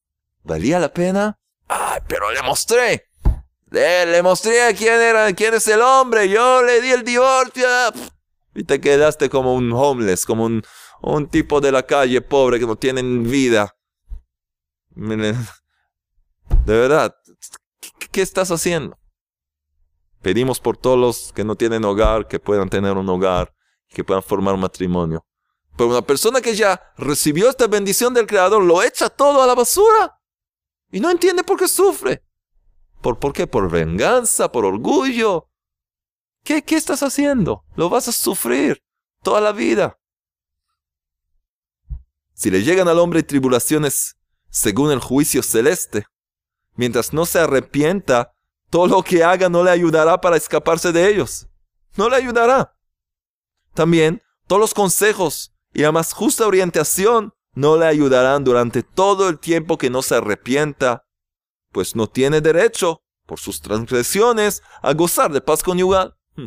¿Valía 0.45 0.79
la 0.79 0.93
pena? 0.93 1.39
Ay, 1.67 2.01
pero 2.07 2.31
le 2.31 2.43
mostré. 2.43 3.09
Le, 3.71 4.23
mostré 4.23 4.73
quién 4.79 5.01
era, 5.01 5.33
quién 5.33 5.55
es 5.55 5.67
el 5.67 5.81
hombre. 5.81 6.29
Yo 6.29 6.63
le 6.63 6.81
di 6.81 6.93
el 6.93 7.03
divorcio. 7.03 7.67
Y 8.55 8.63
te 8.63 8.81
quedaste 8.81 9.29
como 9.29 9.55
un 9.55 9.73
homeless, 9.73 10.25
como 10.25 10.45
un, 10.45 10.63
un 11.03 11.29
tipo 11.29 11.61
de 11.61 11.73
la 11.73 11.83
calle 11.83 12.21
pobre 12.21 12.61
que 12.61 12.67
no 12.67 12.77
tiene 12.77 13.03
vida. 13.03 13.75
De 14.95 15.35
verdad, 16.67 17.17
¿qué 18.13 18.23
estás 18.23 18.53
haciendo? 18.53 18.97
Pedimos 20.25 20.59
por 20.59 20.79
todos 20.79 20.99
los 20.99 21.33
que 21.35 21.45
no 21.45 21.55
tienen 21.55 21.85
hogar, 21.85 22.27
que 22.27 22.41
puedan 22.41 22.71
tener 22.71 22.97
un 22.97 23.07
hogar, 23.11 23.55
que 23.91 24.03
puedan 24.03 24.23
formar 24.23 24.55
un 24.55 24.61
matrimonio. 24.61 25.23
Pero 25.77 25.91
una 25.91 26.01
persona 26.01 26.41
que 26.41 26.57
ya 26.57 26.81
recibió 26.97 27.51
esta 27.51 27.67
bendición 27.67 28.15
del 28.15 28.27
Creador 28.27 28.63
lo 28.63 28.83
echa 28.83 29.11
todo 29.11 29.43
a 29.43 29.47
la 29.47 29.55
basura 29.55 30.19
y 30.91 30.99
no 30.99 31.11
entiende 31.11 31.45
por 31.45 31.59
qué 31.59 31.69
sufre. 31.69 32.25
¿Por, 33.03 33.19
por 33.19 33.35
qué? 33.35 33.47
¿Por 33.47 33.71
venganza? 33.71 34.51
¿Por 34.51 34.65
orgullo? 34.65 35.51
¿Qué, 36.43 36.63
¿Qué 36.63 36.77
estás 36.77 37.03
haciendo? 37.03 37.67
Lo 37.77 37.91
vas 37.91 38.09
a 38.09 38.13
sufrir 38.13 38.83
toda 39.23 39.43
la 39.43 39.53
vida. 39.53 39.99
Si 42.33 42.51
le 42.51 42.63
llegan 42.63 42.89
al 42.89 42.99
hombre 42.99 43.23
tribulaciones 43.25 44.17
según 44.49 44.91
el 44.91 45.01
juicio 45.01 45.43
celeste, 45.43 46.07
mientras 46.77 47.13
no 47.13 47.27
se 47.27 47.41
arrepienta, 47.41 48.34
todo 48.75 48.89
lo 48.89 49.05
que 49.05 49.23
haga 49.23 49.49
no 49.49 49.63
le 49.63 49.71
ayudará 49.71 50.21
para 50.21 50.37
escaparse 50.37 50.91
de 50.91 51.09
ellos. 51.09 51.47
No 51.95 52.09
le 52.09 52.17
ayudará. 52.17 52.77
También 53.73 54.21
todos 54.49 54.59
los 54.59 54.75
consejos 54.75 55.55
y 55.73 55.83
la 55.83 55.93
más 55.93 56.13
justa 56.13 56.45
orientación 56.45 57.33
no 57.53 57.77
le 57.77 57.87
ayudarán 57.87 58.43
durante 58.43 58.83
todo 58.83 59.29
el 59.29 59.39
tiempo 59.39 59.79
que 59.79 59.91
no 59.91 60.03
se 60.03 60.17
arrepienta, 60.17 61.07
pues 61.71 61.95
no 61.95 62.09
tiene 62.09 62.41
derecho, 62.41 63.05
por 63.27 63.39
sus 63.39 63.61
transgresiones, 63.61 64.61
a 64.83 64.93
gozar 64.93 65.31
de 65.31 65.41
paz 65.41 65.63
conyugal. 65.63 66.17
Hmm. 66.35 66.47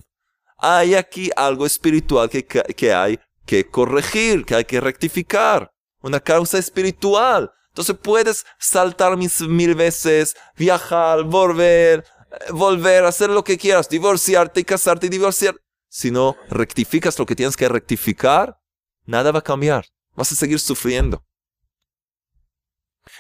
Hay 0.58 0.96
aquí 0.96 1.32
algo 1.34 1.66
espiritual 1.66 2.30
que, 2.30 2.46
que 2.46 2.94
hay 2.94 3.22
que 3.46 3.70
corregir, 3.70 4.44
que 4.44 4.56
hay 4.56 4.66
que 4.66 4.82
rectificar, 4.82 5.72
una 6.02 6.20
causa 6.20 6.58
espiritual. 6.58 7.54
Entonces 7.70 7.96
puedes 8.02 8.46
saltar 8.60 9.16
mil 9.16 9.76
veces, 9.76 10.36
viajar, 10.58 11.24
volver, 11.24 12.04
volver, 12.52 13.06
a 13.06 13.10
hacer 13.10 13.30
lo 13.30 13.44
que 13.44 13.58
quieras, 13.58 13.90
divorciarte 13.90 14.62
y 14.62 14.64
casarte 14.64 15.08
y 15.08 15.10
divorciar. 15.10 15.56
Si 15.90 16.12
no 16.12 16.36
rectificas 16.50 17.18
lo 17.18 17.26
que 17.26 17.36
tienes 17.36 17.56
que 17.56 17.70
rectificar, 17.70 18.60
nada 19.06 19.32
va 19.32 19.40
a 19.40 19.44
cambiar. 19.44 19.86
Vas 20.16 20.32
a 20.32 20.36
seguir 20.36 20.60
sufriendo. 20.60 21.24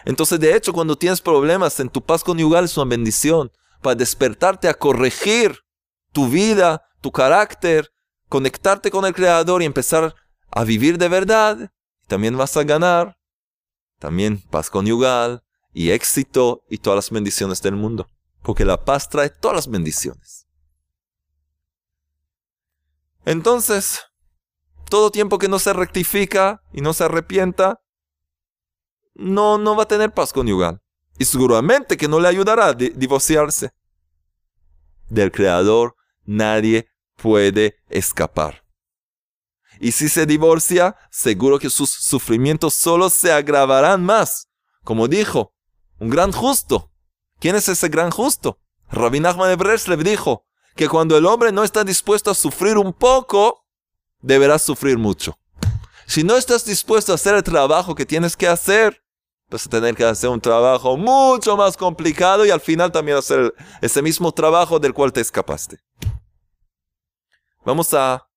Entonces, 0.05 0.39
de 0.39 0.55
hecho, 0.55 0.73
cuando 0.73 0.97
tienes 0.97 1.21
problemas 1.21 1.79
en 1.79 1.89
tu 1.89 2.03
paz 2.03 2.23
conyugal 2.23 2.65
es 2.65 2.77
una 2.77 2.89
bendición 2.89 3.51
para 3.81 3.95
despertarte 3.95 4.67
a 4.67 4.73
corregir 4.73 5.59
tu 6.11 6.27
vida, 6.27 6.83
tu 7.01 7.11
carácter, 7.11 7.89
conectarte 8.27 8.91
con 8.91 9.05
el 9.05 9.13
Creador 9.13 9.61
y 9.61 9.65
empezar 9.65 10.13
a 10.51 10.63
vivir 10.63 10.97
de 10.97 11.07
verdad. 11.07 11.71
También 12.07 12.37
vas 12.37 12.57
a 12.57 12.63
ganar 12.63 13.17
también 13.99 14.43
paz 14.51 14.69
conyugal 14.69 15.43
y 15.73 15.91
éxito 15.91 16.63
y 16.69 16.77
todas 16.77 16.97
las 16.97 17.09
bendiciones 17.09 17.61
del 17.61 17.75
mundo 17.75 18.07
porque 18.47 18.63
la 18.63 18.85
paz 18.85 19.09
trae 19.09 19.29
todas 19.29 19.55
las 19.55 19.67
bendiciones. 19.67 20.47
Entonces, 23.25 24.05
todo 24.89 25.11
tiempo 25.11 25.37
que 25.37 25.49
no 25.49 25.59
se 25.59 25.73
rectifica 25.73 26.63
y 26.71 26.79
no 26.79 26.93
se 26.93 27.03
arrepienta, 27.03 27.81
no, 29.15 29.57
no 29.57 29.75
va 29.75 29.83
a 29.83 29.87
tener 29.89 30.13
paz 30.13 30.31
conyugal. 30.31 30.81
Y 31.19 31.25
seguramente 31.25 31.97
que 31.97 32.07
no 32.07 32.21
le 32.21 32.29
ayudará 32.29 32.67
a 32.67 32.73
divorciarse. 32.73 33.71
Del 35.09 35.33
Creador 35.33 35.97
nadie 36.23 36.87
puede 37.17 37.75
escapar. 37.89 38.63
Y 39.81 39.91
si 39.91 40.07
se 40.07 40.25
divorcia, 40.25 40.95
seguro 41.11 41.59
que 41.59 41.69
sus 41.69 41.89
sufrimientos 41.89 42.75
solo 42.75 43.09
se 43.09 43.29
agravarán 43.29 44.05
más. 44.05 44.47
Como 44.85 45.09
dijo, 45.09 45.53
un 45.99 46.09
gran 46.09 46.31
justo 46.31 46.93
¿Quién 47.39 47.55
es 47.55 47.69
ese 47.69 47.89
gran 47.89 48.09
justo? 48.09 48.59
Rabbi 48.89 49.19
Nachman 49.19 49.49
de 49.49 49.55
Breslev 49.55 50.03
dijo 50.03 50.45
que 50.75 50.89
cuando 50.89 51.17
el 51.17 51.25
hombre 51.25 51.51
no 51.51 51.63
está 51.63 51.83
dispuesto 51.83 52.31
a 52.31 52.35
sufrir 52.35 52.77
un 52.77 52.93
poco, 52.93 53.65
deberá 54.21 54.57
sufrir 54.57 54.97
mucho. 54.97 55.37
Si 56.07 56.23
no 56.23 56.35
estás 56.35 56.65
dispuesto 56.65 57.11
a 57.11 57.15
hacer 57.15 57.35
el 57.35 57.43
trabajo 57.43 57.93
que 57.93 58.05
tienes 58.05 58.35
que 58.35 58.47
hacer, 58.47 59.03
vas 59.49 59.67
a 59.67 59.69
tener 59.69 59.95
que 59.95 60.03
hacer 60.03 60.29
un 60.29 60.41
trabajo 60.41 60.97
mucho 60.97 61.55
más 61.57 61.77
complicado 61.77 62.45
y 62.45 62.49
al 62.49 62.61
final 62.61 62.91
también 62.91 63.17
hacer 63.17 63.53
ese 63.81 64.01
mismo 64.01 64.31
trabajo 64.31 64.79
del 64.79 64.93
cual 64.93 65.13
te 65.13 65.21
escapaste. 65.21 65.79
Vamos 67.65 67.93
a 67.93 68.27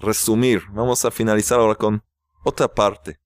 resumir, 0.00 0.64
vamos 0.72 1.04
a 1.04 1.10
finalizar 1.10 1.60
ahora 1.60 1.76
con 1.76 2.04
otra 2.44 2.68
parte. 2.68 3.20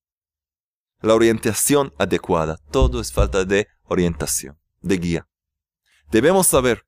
La 1.00 1.14
orientación 1.14 1.92
adecuada. 1.98 2.58
Todo 2.70 3.00
es 3.00 3.12
falta 3.12 3.44
de 3.44 3.66
orientación 3.84 4.61
de 4.82 4.98
guía. 4.98 5.28
Debemos 6.10 6.46
saber 6.46 6.86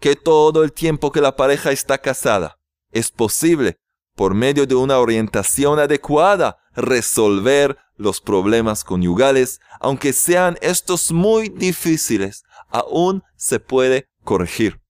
que 0.00 0.16
todo 0.16 0.62
el 0.64 0.72
tiempo 0.72 1.12
que 1.12 1.20
la 1.20 1.36
pareja 1.36 1.72
está 1.72 1.98
casada 1.98 2.58
es 2.90 3.10
posible, 3.10 3.78
por 4.16 4.34
medio 4.34 4.66
de 4.66 4.74
una 4.74 4.98
orientación 4.98 5.78
adecuada, 5.78 6.58
resolver 6.74 7.78
los 7.96 8.20
problemas 8.20 8.84
conyugales, 8.84 9.60
aunque 9.78 10.12
sean 10.12 10.58
estos 10.60 11.12
muy 11.12 11.48
difíciles, 11.48 12.42
aún 12.68 13.22
se 13.36 13.60
puede 13.60 14.08
corregir. 14.24 14.80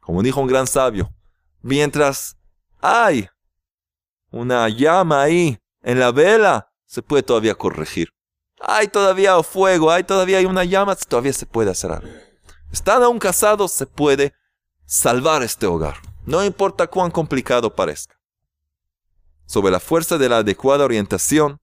Como 0.00 0.22
dijo 0.22 0.40
un 0.40 0.46
gran 0.46 0.66
sabio, 0.66 1.12
mientras 1.60 2.36
hay 2.80 3.28
una 4.30 4.68
llama 4.68 5.22
ahí 5.22 5.58
en 5.82 5.98
la 5.98 6.12
vela, 6.12 6.72
se 6.86 7.02
puede 7.02 7.22
todavía 7.22 7.54
corregir. 7.54 8.10
Hay 8.60 8.88
todavía 8.88 9.42
fuego, 9.42 9.90
hay 9.90 10.04
todavía 10.04 10.38
hay 10.38 10.46
una 10.46 10.64
llama, 10.64 10.96
todavía 10.96 11.32
se 11.32 11.46
puede 11.46 11.70
hacer 11.70 11.92
algo. 11.92 12.08
Están 12.72 13.02
aún 13.02 13.18
casados, 13.18 13.72
se 13.72 13.86
puede 13.86 14.34
salvar 14.84 15.42
este 15.42 15.66
hogar. 15.66 15.96
No 16.26 16.44
importa 16.44 16.86
cuán 16.86 17.10
complicado 17.10 17.74
parezca. 17.74 18.18
Sobre 19.46 19.70
la 19.70 19.80
fuerza 19.80 20.18
de 20.18 20.28
la 20.28 20.38
adecuada 20.38 20.84
orientación, 20.84 21.60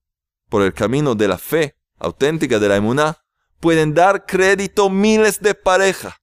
por 0.48 0.62
el 0.62 0.72
camino 0.72 1.14
de 1.14 1.28
la 1.28 1.38
fe 1.38 1.76
auténtica 1.98 2.58
de 2.58 2.68
la 2.68 2.76
emuná, 2.76 3.18
pueden 3.60 3.94
dar 3.94 4.26
crédito 4.26 4.90
miles 4.90 5.40
de 5.40 5.54
parejas. 5.54 6.14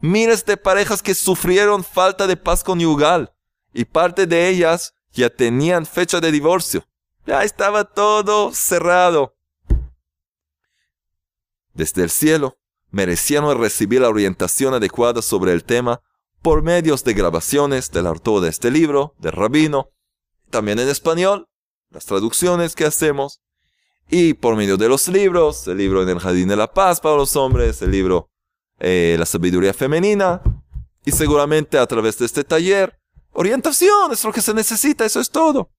Miles 0.00 0.44
de 0.44 0.56
parejas 0.56 1.02
que 1.02 1.14
sufrieron 1.14 1.84
falta 1.84 2.26
de 2.26 2.36
paz 2.36 2.64
conyugal 2.64 3.34
y 3.72 3.84
parte 3.84 4.26
de 4.26 4.48
ellas 4.48 4.94
ya 5.12 5.28
tenían 5.28 5.84
fecha 5.86 6.20
de 6.20 6.32
divorcio. 6.32 6.86
Ya 7.26 7.44
estaba 7.44 7.84
todo 7.84 8.52
cerrado 8.52 9.36
desde 11.74 12.02
el 12.02 12.10
cielo, 12.10 12.58
merecían 12.90 13.44
recibir 13.58 14.00
la 14.00 14.08
orientación 14.08 14.74
adecuada 14.74 15.22
sobre 15.22 15.52
el 15.52 15.64
tema 15.64 16.00
por 16.42 16.62
medios 16.62 17.04
de 17.04 17.14
grabaciones 17.14 17.90
del 17.90 18.06
autor 18.06 18.42
de 18.42 18.48
este 18.48 18.70
libro, 18.70 19.14
del 19.18 19.32
rabino, 19.32 19.90
también 20.50 20.78
en 20.78 20.88
español, 20.88 21.48
las 21.90 22.06
traducciones 22.06 22.74
que 22.74 22.84
hacemos, 22.84 23.40
y 24.08 24.34
por 24.34 24.56
medio 24.56 24.76
de 24.76 24.88
los 24.88 25.06
libros, 25.08 25.68
el 25.68 25.78
libro 25.78 26.02
en 26.02 26.08
el 26.08 26.18
Jardín 26.18 26.48
de 26.48 26.56
la 26.56 26.72
Paz 26.72 27.00
para 27.00 27.16
los 27.16 27.36
hombres, 27.36 27.80
el 27.82 27.92
libro 27.92 28.30
eh, 28.80 29.16
La 29.18 29.26
Sabiduría 29.26 29.72
Femenina, 29.74 30.42
y 31.04 31.12
seguramente 31.12 31.78
a 31.78 31.86
través 31.86 32.18
de 32.18 32.26
este 32.26 32.42
taller, 32.42 32.98
orientación 33.32 34.12
es 34.12 34.24
lo 34.24 34.32
que 34.32 34.42
se 34.42 34.54
necesita, 34.54 35.04
eso 35.04 35.20
es 35.20 35.30
todo. 35.30 35.70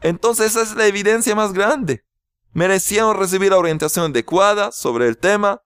Entonces 0.00 0.52
esa 0.52 0.62
es 0.62 0.74
la 0.74 0.86
evidencia 0.86 1.34
más 1.34 1.52
grande 1.52 2.04
merecían 2.58 3.16
recibir 3.16 3.52
la 3.52 3.58
orientación 3.58 4.10
adecuada 4.10 4.72
sobre 4.72 5.06
el 5.06 5.16
tema 5.16 5.62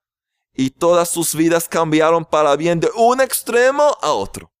y 0.53 0.69
todas 0.69 1.09
sus 1.09 1.33
vidas 1.33 1.67
cambiaron 1.67 2.23
para 2.23 2.55
bien 2.55 2.79
de 2.79 2.89
un 2.95 3.19
extremo 3.19 3.97
a 4.01 4.11
otro. 4.11 4.53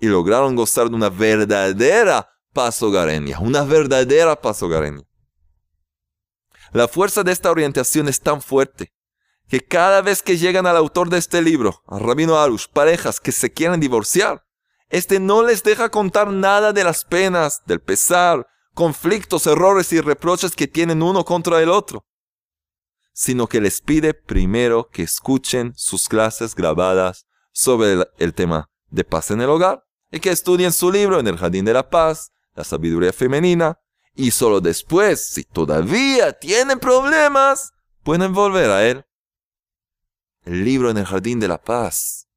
Y 0.00 0.06
lograron 0.06 0.56
gozar 0.56 0.88
de 0.88 0.96
una 0.96 1.10
verdadera 1.10 2.30
paz 2.54 2.80
una 2.82 3.62
verdadera 3.64 4.40
paz. 4.40 4.62
La 6.72 6.88
fuerza 6.88 7.22
de 7.22 7.32
esta 7.32 7.50
orientación 7.50 8.08
es 8.08 8.20
tan 8.20 8.40
fuerte 8.40 8.92
que 9.48 9.60
cada 9.60 10.00
vez 10.00 10.22
que 10.22 10.38
llegan 10.38 10.66
al 10.66 10.78
autor 10.78 11.10
de 11.10 11.18
este 11.18 11.42
libro, 11.42 11.82
al 11.86 12.00
rabino 12.00 12.38
Arush, 12.38 12.68
parejas 12.72 13.20
que 13.20 13.32
se 13.32 13.52
quieren 13.52 13.80
divorciar, 13.80 14.44
este 14.88 15.20
no 15.20 15.42
les 15.42 15.62
deja 15.62 15.90
contar 15.90 16.28
nada 16.28 16.72
de 16.72 16.84
las 16.84 17.04
penas, 17.04 17.62
del 17.66 17.80
pesar, 17.80 18.46
conflictos, 18.74 19.46
errores 19.46 19.92
y 19.92 20.00
reproches 20.00 20.54
que 20.54 20.66
tienen 20.66 21.02
uno 21.02 21.24
contra 21.24 21.62
el 21.62 21.70
otro, 21.70 22.04
sino 23.12 23.46
que 23.46 23.60
les 23.60 23.80
pide 23.80 24.12
primero 24.12 24.88
que 24.90 25.02
escuchen 25.02 25.72
sus 25.76 26.08
clases 26.08 26.54
grabadas 26.54 27.26
sobre 27.52 28.04
el, 28.18 28.34
tema 28.34 28.68
de 28.90 29.04
paz 29.04 29.30
en 29.30 29.40
el 29.40 29.48
hogar 29.48 29.84
y 30.10 30.18
que 30.18 30.30
estudien 30.30 30.72
su 30.72 30.90
libro 30.90 31.20
en 31.20 31.28
el 31.28 31.38
Jardín 31.38 31.64
de 31.64 31.72
la 31.72 31.88
Paz, 31.88 32.32
la 32.54 32.64
sabiduría 32.64 33.12
femenina, 33.12 33.78
y 34.16 34.30
solo 34.30 34.60
después, 34.60 35.24
si 35.26 35.44
todavía 35.44 36.32
tienen 36.32 36.78
problemas, 36.78 37.72
pueden 38.04 38.32
volver 38.32 38.70
a 38.70 38.86
él. 38.86 39.04
El 40.44 40.64
libro 40.64 40.90
en 40.90 40.98
el 40.98 41.06
Jardín 41.06 41.40
de 41.40 41.48
la 41.48 41.58
Paz, 41.58 42.28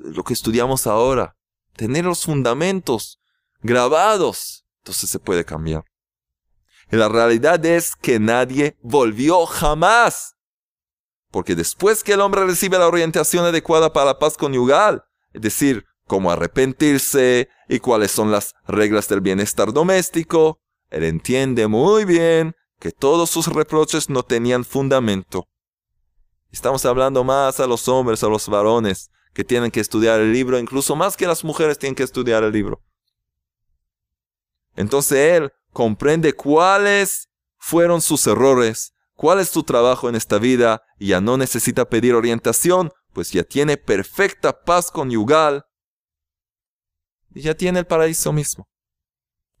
lo 0.00 0.24
que 0.24 0.34
estudiamos 0.34 0.86
ahora, 0.86 1.36
tener 1.76 2.04
los 2.04 2.24
fundamentos 2.24 3.20
grabados 3.62 4.67
entonces 4.88 5.10
se 5.10 5.18
puede 5.18 5.44
cambiar. 5.44 5.84
Y 6.90 6.96
la 6.96 7.10
realidad 7.10 7.64
es 7.66 7.94
que 7.94 8.18
nadie 8.18 8.78
volvió 8.80 9.44
jamás. 9.44 10.34
Porque 11.30 11.54
después 11.54 12.02
que 12.02 12.14
el 12.14 12.22
hombre 12.22 12.46
recibe 12.46 12.78
la 12.78 12.88
orientación 12.88 13.44
adecuada 13.44 13.92
para 13.92 14.06
la 14.06 14.18
paz 14.18 14.38
conyugal, 14.38 15.04
es 15.34 15.42
decir, 15.42 15.84
cómo 16.06 16.30
arrepentirse 16.30 17.50
y 17.68 17.80
cuáles 17.80 18.12
son 18.12 18.30
las 18.30 18.54
reglas 18.66 19.08
del 19.08 19.20
bienestar 19.20 19.74
doméstico, 19.74 20.58
él 20.88 21.04
entiende 21.04 21.66
muy 21.66 22.06
bien 22.06 22.54
que 22.80 22.90
todos 22.90 23.28
sus 23.28 23.46
reproches 23.48 24.08
no 24.08 24.22
tenían 24.22 24.64
fundamento. 24.64 25.48
Estamos 26.50 26.86
hablando 26.86 27.24
más 27.24 27.60
a 27.60 27.66
los 27.66 27.86
hombres, 27.88 28.24
a 28.24 28.28
los 28.28 28.48
varones, 28.48 29.10
que 29.34 29.44
tienen 29.44 29.70
que 29.70 29.80
estudiar 29.80 30.18
el 30.20 30.32
libro, 30.32 30.58
incluso 30.58 30.96
más 30.96 31.14
que 31.14 31.26
las 31.26 31.44
mujeres 31.44 31.78
tienen 31.78 31.94
que 31.94 32.04
estudiar 32.04 32.42
el 32.42 32.52
libro. 32.52 32.80
Entonces 34.78 35.18
él 35.34 35.52
comprende 35.72 36.34
cuáles 36.34 37.28
fueron 37.56 38.00
sus 38.00 38.24
errores, 38.28 38.94
cuál 39.14 39.40
es 39.40 39.48
su 39.48 39.64
trabajo 39.64 40.08
en 40.08 40.14
esta 40.14 40.38
vida 40.38 40.82
y 41.00 41.08
ya 41.08 41.20
no 41.20 41.36
necesita 41.36 41.86
pedir 41.86 42.14
orientación, 42.14 42.92
pues 43.12 43.32
ya 43.32 43.42
tiene 43.42 43.76
perfecta 43.76 44.62
paz 44.62 44.92
conyugal 44.92 45.66
y 47.34 47.42
ya 47.42 47.56
tiene 47.56 47.80
el 47.80 47.86
paraíso 47.88 48.32
mismo. 48.32 48.68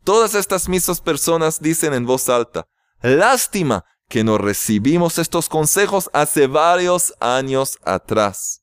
Todas 0.04 0.36
estas 0.36 0.68
mismas 0.68 1.00
personas 1.00 1.60
dicen 1.60 1.94
en 1.94 2.06
voz 2.06 2.28
alta, 2.28 2.68
lástima 3.02 3.84
que 4.08 4.22
no 4.22 4.38
recibimos 4.38 5.18
estos 5.18 5.48
consejos 5.48 6.10
hace 6.12 6.46
varios 6.46 7.12
años 7.18 7.76
atrás. 7.82 8.62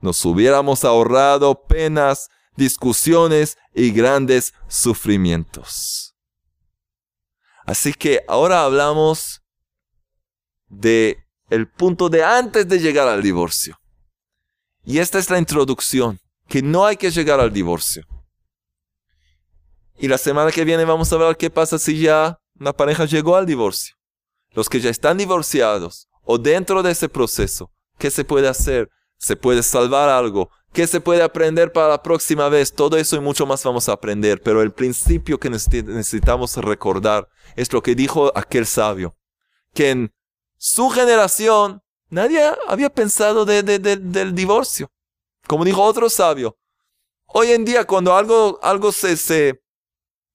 Nos 0.00 0.24
hubiéramos 0.24 0.84
ahorrado 0.84 1.64
penas, 1.66 2.28
discusiones 2.58 3.56
y 3.72 3.92
grandes 3.92 4.52
sufrimientos. 4.66 6.14
Así 7.64 7.94
que 7.94 8.22
ahora 8.28 8.64
hablamos 8.64 9.42
de 10.66 11.24
el 11.50 11.68
punto 11.68 12.08
de 12.08 12.24
antes 12.24 12.68
de 12.68 12.78
llegar 12.78 13.08
al 13.08 13.22
divorcio. 13.22 13.78
Y 14.84 14.98
esta 14.98 15.18
es 15.18 15.30
la 15.30 15.38
introducción, 15.38 16.18
que 16.48 16.60
no 16.60 16.84
hay 16.84 16.96
que 16.96 17.10
llegar 17.10 17.40
al 17.40 17.52
divorcio. 17.52 18.04
Y 19.96 20.08
la 20.08 20.18
semana 20.18 20.50
que 20.50 20.64
viene 20.64 20.84
vamos 20.84 21.12
a 21.12 21.16
ver 21.16 21.36
qué 21.36 21.50
pasa 21.50 21.78
si 21.78 22.00
ya 22.00 22.38
una 22.58 22.72
pareja 22.72 23.04
llegó 23.04 23.36
al 23.36 23.46
divorcio. 23.46 23.94
Los 24.52 24.68
que 24.68 24.80
ya 24.80 24.90
están 24.90 25.16
divorciados 25.18 26.08
o 26.24 26.38
dentro 26.38 26.82
de 26.82 26.90
ese 26.90 27.08
proceso, 27.08 27.70
¿qué 27.98 28.10
se 28.10 28.24
puede 28.24 28.48
hacer? 28.48 28.90
¿Se 29.18 29.36
puede 29.36 29.62
salvar 29.62 30.08
algo? 30.08 30.50
¿Qué 30.72 30.86
se 30.86 31.00
puede 31.00 31.22
aprender 31.22 31.72
para 31.72 31.88
la 31.88 32.02
próxima 32.02 32.48
vez? 32.48 32.72
Todo 32.72 32.96
eso 32.96 33.16
y 33.16 33.20
mucho 33.20 33.46
más 33.46 33.64
vamos 33.64 33.88
a 33.88 33.92
aprender, 33.92 34.40
pero 34.42 34.62
el 34.62 34.72
principio 34.72 35.40
que 35.40 35.50
necesitamos 35.50 36.56
recordar 36.56 37.28
es 37.56 37.72
lo 37.72 37.82
que 37.82 37.94
dijo 37.94 38.30
aquel 38.34 38.66
sabio, 38.66 39.16
que 39.74 39.90
en 39.90 40.14
su 40.56 40.90
generación 40.90 41.82
nadie 42.10 42.42
había 42.68 42.90
pensado 42.90 43.44
del 43.44 44.34
divorcio. 44.34 44.90
Como 45.46 45.64
dijo 45.64 45.82
otro 45.82 46.10
sabio, 46.10 46.58
hoy 47.26 47.52
en 47.52 47.64
día 47.64 47.86
cuando 47.86 48.14
algo, 48.14 48.60
algo 48.62 48.92
se, 48.92 49.16
se, 49.16 49.62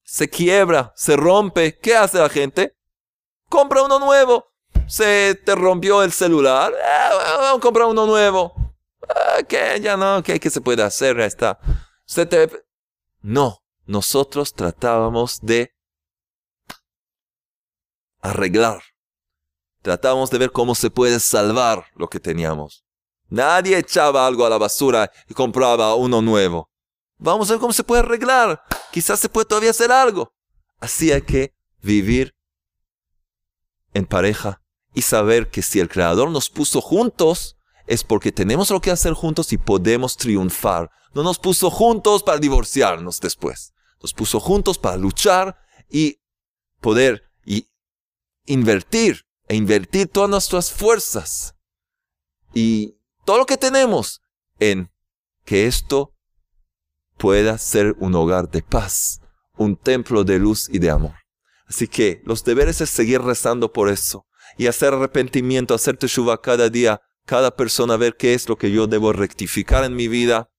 se 0.03 0.29
quiebra, 0.29 0.91
se 0.95 1.15
rompe, 1.15 1.77
¿qué 1.77 1.95
hace 1.95 2.17
la 2.17 2.29
gente? 2.29 2.75
Compra 3.47 3.83
uno 3.83 3.99
nuevo. 3.99 4.47
Se 4.87 5.39
te 5.45 5.55
rompió 5.55 6.03
el 6.03 6.11
celular, 6.11 6.73
eh, 6.73 7.09
vamos 7.37 7.57
a 7.57 7.61
comprar 7.61 7.87
uno 7.87 8.05
nuevo. 8.05 8.62
Ah, 9.09 9.43
¿Qué? 9.47 9.79
Ya 9.81 9.97
no, 9.97 10.21
¿qué, 10.23 10.39
¿qué 10.39 10.49
se 10.49 10.61
puede 10.61 10.83
hacer? 10.83 11.17
Ya 11.17 11.25
está. 11.25 11.59
No, 13.21 13.59
nosotros 13.85 14.53
tratábamos 14.53 15.39
de 15.41 15.73
arreglar. 18.21 18.81
Tratábamos 19.81 20.29
de 20.29 20.37
ver 20.37 20.51
cómo 20.51 20.75
se 20.75 20.89
puede 20.89 21.19
salvar 21.19 21.85
lo 21.95 22.07
que 22.09 22.19
teníamos. 22.19 22.85
Nadie 23.29 23.77
echaba 23.77 24.25
algo 24.25 24.45
a 24.45 24.49
la 24.49 24.57
basura 24.57 25.11
y 25.27 25.33
compraba 25.33 25.95
uno 25.95 26.21
nuevo. 26.21 26.69
Vamos 27.17 27.49
a 27.49 27.53
ver 27.53 27.59
cómo 27.59 27.73
se 27.73 27.83
puede 27.83 28.01
arreglar. 28.01 28.61
Quizás 28.91 29.19
se 29.19 29.29
puede 29.29 29.45
todavía 29.45 29.71
hacer 29.71 29.91
algo. 29.91 30.33
Así 30.79 31.11
hay 31.11 31.21
que 31.21 31.53
vivir 31.81 32.35
en 33.93 34.05
pareja 34.05 34.61
y 34.93 35.01
saber 35.01 35.49
que 35.49 35.61
si 35.61 35.79
el 35.79 35.89
Creador 35.89 36.29
nos 36.29 36.49
puso 36.49 36.81
juntos, 36.81 37.52
es 37.87 38.03
porque 38.03 38.31
tenemos 38.31 38.69
lo 38.69 38.81
que 38.81 38.91
hacer 38.91 39.13
juntos 39.13 39.51
y 39.53 39.57
podemos 39.57 40.17
triunfar. 40.17 40.89
No 41.13 41.23
nos 41.23 41.39
puso 41.39 41.69
juntos 41.69 42.23
para 42.23 42.39
divorciarnos 42.39 43.19
después. 43.19 43.73
Nos 44.01 44.13
puso 44.13 44.39
juntos 44.39 44.77
para 44.77 44.97
luchar 44.97 45.57
y 45.89 46.19
poder 46.81 47.23
y 47.45 47.69
invertir 48.45 49.25
e 49.47 49.55
invertir 49.55 50.07
todas 50.07 50.29
nuestras 50.29 50.71
fuerzas 50.71 51.55
y 52.53 52.97
todo 53.25 53.37
lo 53.37 53.45
que 53.45 53.57
tenemos 53.57 54.21
en 54.59 54.91
que 55.45 55.67
esto 55.67 56.15
pueda 57.17 57.57
ser 57.57 57.95
un 57.99 58.15
hogar 58.15 58.49
de 58.49 58.61
paz, 58.61 59.21
un 59.57 59.75
templo 59.75 60.23
de 60.23 60.39
luz 60.39 60.69
y 60.69 60.79
de 60.79 60.89
amor. 60.89 61.15
Así 61.67 61.87
que 61.87 62.21
los 62.25 62.43
deberes 62.43 62.81
es 62.81 62.89
seguir 62.89 63.21
rezando 63.21 63.71
por 63.71 63.89
eso 63.89 64.25
y 64.57 64.67
hacer 64.67 64.93
arrepentimiento, 64.93 65.73
hacer 65.73 65.97
teshuva 65.97 66.41
cada 66.41 66.69
día 66.69 67.01
cada 67.25 67.55
persona 67.55 67.97
ver 67.97 68.15
qué 68.17 68.33
es 68.33 68.49
lo 68.49 68.57
que 68.57 68.71
yo 68.71 68.87
debo 68.87 69.13
rectificar 69.13 69.83
en 69.83 69.95
mi 69.95 70.07
vida 70.07 70.49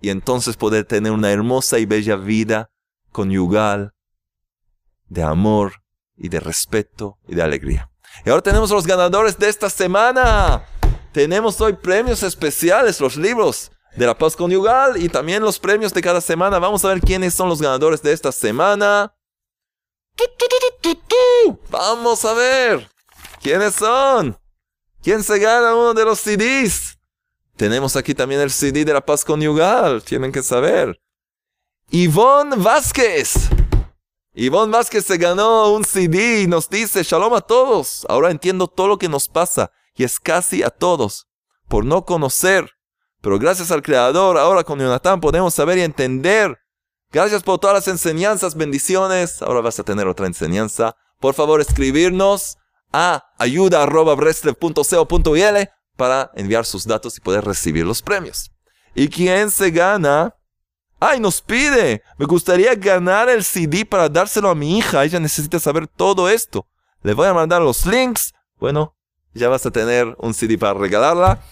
y 0.00 0.10
entonces 0.10 0.56
poder 0.56 0.84
tener 0.84 1.12
una 1.12 1.30
hermosa 1.30 1.78
y 1.78 1.86
bella 1.86 2.16
vida 2.16 2.70
conyugal 3.12 3.92
de 5.08 5.22
amor 5.22 5.82
y 6.16 6.28
de 6.28 6.40
respeto 6.40 7.18
y 7.28 7.34
de 7.34 7.42
alegría. 7.42 7.90
Y 8.24 8.30
ahora 8.30 8.42
tenemos 8.42 8.70
los 8.70 8.86
ganadores 8.86 9.38
de 9.38 9.48
esta 9.48 9.68
semana. 9.68 10.64
Tenemos 11.12 11.60
hoy 11.60 11.74
premios 11.74 12.22
especiales, 12.22 13.00
los 13.00 13.16
libros 13.16 13.72
de 13.96 14.06
la 14.06 14.16
paz 14.16 14.36
conyugal 14.36 15.02
y 15.02 15.08
también 15.08 15.42
los 15.42 15.58
premios 15.58 15.92
de 15.92 16.02
cada 16.02 16.20
semana. 16.20 16.58
Vamos 16.58 16.84
a 16.84 16.88
ver 16.88 17.00
quiénes 17.00 17.34
son 17.34 17.48
los 17.48 17.60
ganadores 17.60 18.02
de 18.02 18.12
esta 18.12 18.32
semana. 18.32 19.14
Vamos 21.70 22.24
a 22.24 22.34
ver 22.34 22.88
quiénes 23.42 23.74
son. 23.74 24.39
¿Quién 25.02 25.22
se 25.22 25.38
gana 25.38 25.74
uno 25.74 25.94
de 25.94 26.04
los 26.04 26.20
CDs? 26.20 26.98
Tenemos 27.56 27.96
aquí 27.96 28.14
también 28.14 28.40
el 28.42 28.50
CD 28.50 28.84
de 28.84 28.92
la 28.92 29.00
paz 29.00 29.24
conyugal, 29.24 30.02
tienen 30.02 30.30
que 30.30 30.42
saber. 30.42 31.00
Ivonne 31.90 32.56
Vázquez. 32.56 33.48
Ivonne 34.34 34.72
Vázquez 34.72 35.06
se 35.06 35.16
ganó 35.16 35.72
un 35.72 35.84
CD 35.84 36.42
y 36.42 36.46
nos 36.46 36.68
dice, 36.68 37.02
shalom 37.02 37.32
a 37.34 37.40
todos. 37.40 38.06
Ahora 38.10 38.30
entiendo 38.30 38.66
todo 38.66 38.88
lo 38.88 38.98
que 38.98 39.08
nos 39.08 39.28
pasa 39.28 39.72
y 39.94 40.04
es 40.04 40.20
casi 40.20 40.62
a 40.62 40.68
todos 40.68 41.28
por 41.66 41.84
no 41.86 42.04
conocer. 42.04 42.70
Pero 43.22 43.38
gracias 43.38 43.70
al 43.70 43.82
Creador, 43.82 44.36
ahora 44.36 44.64
con 44.64 44.78
Jonathan 44.78 45.20
podemos 45.20 45.54
saber 45.54 45.78
y 45.78 45.82
entender. 45.82 46.58
Gracias 47.10 47.42
por 47.42 47.58
todas 47.58 47.74
las 47.74 47.88
enseñanzas, 47.88 48.54
bendiciones. 48.54 49.40
Ahora 49.40 49.62
vas 49.62 49.80
a 49.80 49.84
tener 49.84 50.06
otra 50.06 50.26
enseñanza. 50.26 50.94
Por 51.18 51.34
favor, 51.34 51.60
escribirnos 51.60 52.58
a 52.92 53.24
ayuda.breslev.co.il 53.38 55.70
para 55.96 56.30
enviar 56.34 56.64
sus 56.64 56.86
datos 56.86 57.18
y 57.18 57.20
poder 57.20 57.44
recibir 57.44 57.84
los 57.84 58.02
premios. 58.02 58.50
¿Y 58.94 59.08
quién 59.08 59.50
se 59.50 59.70
gana? 59.70 60.34
¡Ay, 60.98 61.20
nos 61.20 61.40
pide! 61.40 62.02
Me 62.18 62.26
gustaría 62.26 62.74
ganar 62.74 63.28
el 63.28 63.44
CD 63.44 63.86
para 63.86 64.08
dárselo 64.08 64.50
a 64.50 64.54
mi 64.54 64.78
hija. 64.78 65.04
Ella 65.04 65.20
necesita 65.20 65.58
saber 65.58 65.86
todo 65.86 66.28
esto. 66.28 66.66
Le 67.02 67.14
voy 67.14 67.26
a 67.26 67.34
mandar 67.34 67.62
los 67.62 67.86
links. 67.86 68.34
Bueno, 68.58 68.96
ya 69.32 69.48
vas 69.48 69.64
a 69.64 69.70
tener 69.70 70.14
un 70.18 70.34
CD 70.34 70.58
para 70.58 70.74
regalarla. 70.74 71.42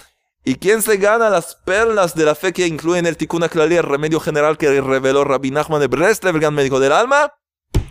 ¿Y 0.44 0.56
quién 0.56 0.82
se 0.82 0.96
gana 0.96 1.30
las 1.30 1.56
perlas 1.56 2.14
de 2.14 2.24
la 2.24 2.34
fe 2.34 2.52
que 2.52 2.66
incluyen 2.66 3.06
el 3.06 3.16
Tikkun 3.16 3.48
Klali, 3.48 3.76
el 3.76 3.82
remedio 3.82 4.20
general 4.20 4.56
que 4.56 4.80
reveló 4.80 5.24
Rabbi 5.24 5.50
Nachman 5.50 5.80
de 5.80 5.88
Breslev, 5.88 6.34
el 6.34 6.40
gran 6.40 6.54
médico 6.54 6.80
del 6.80 6.92
alma? 6.92 7.34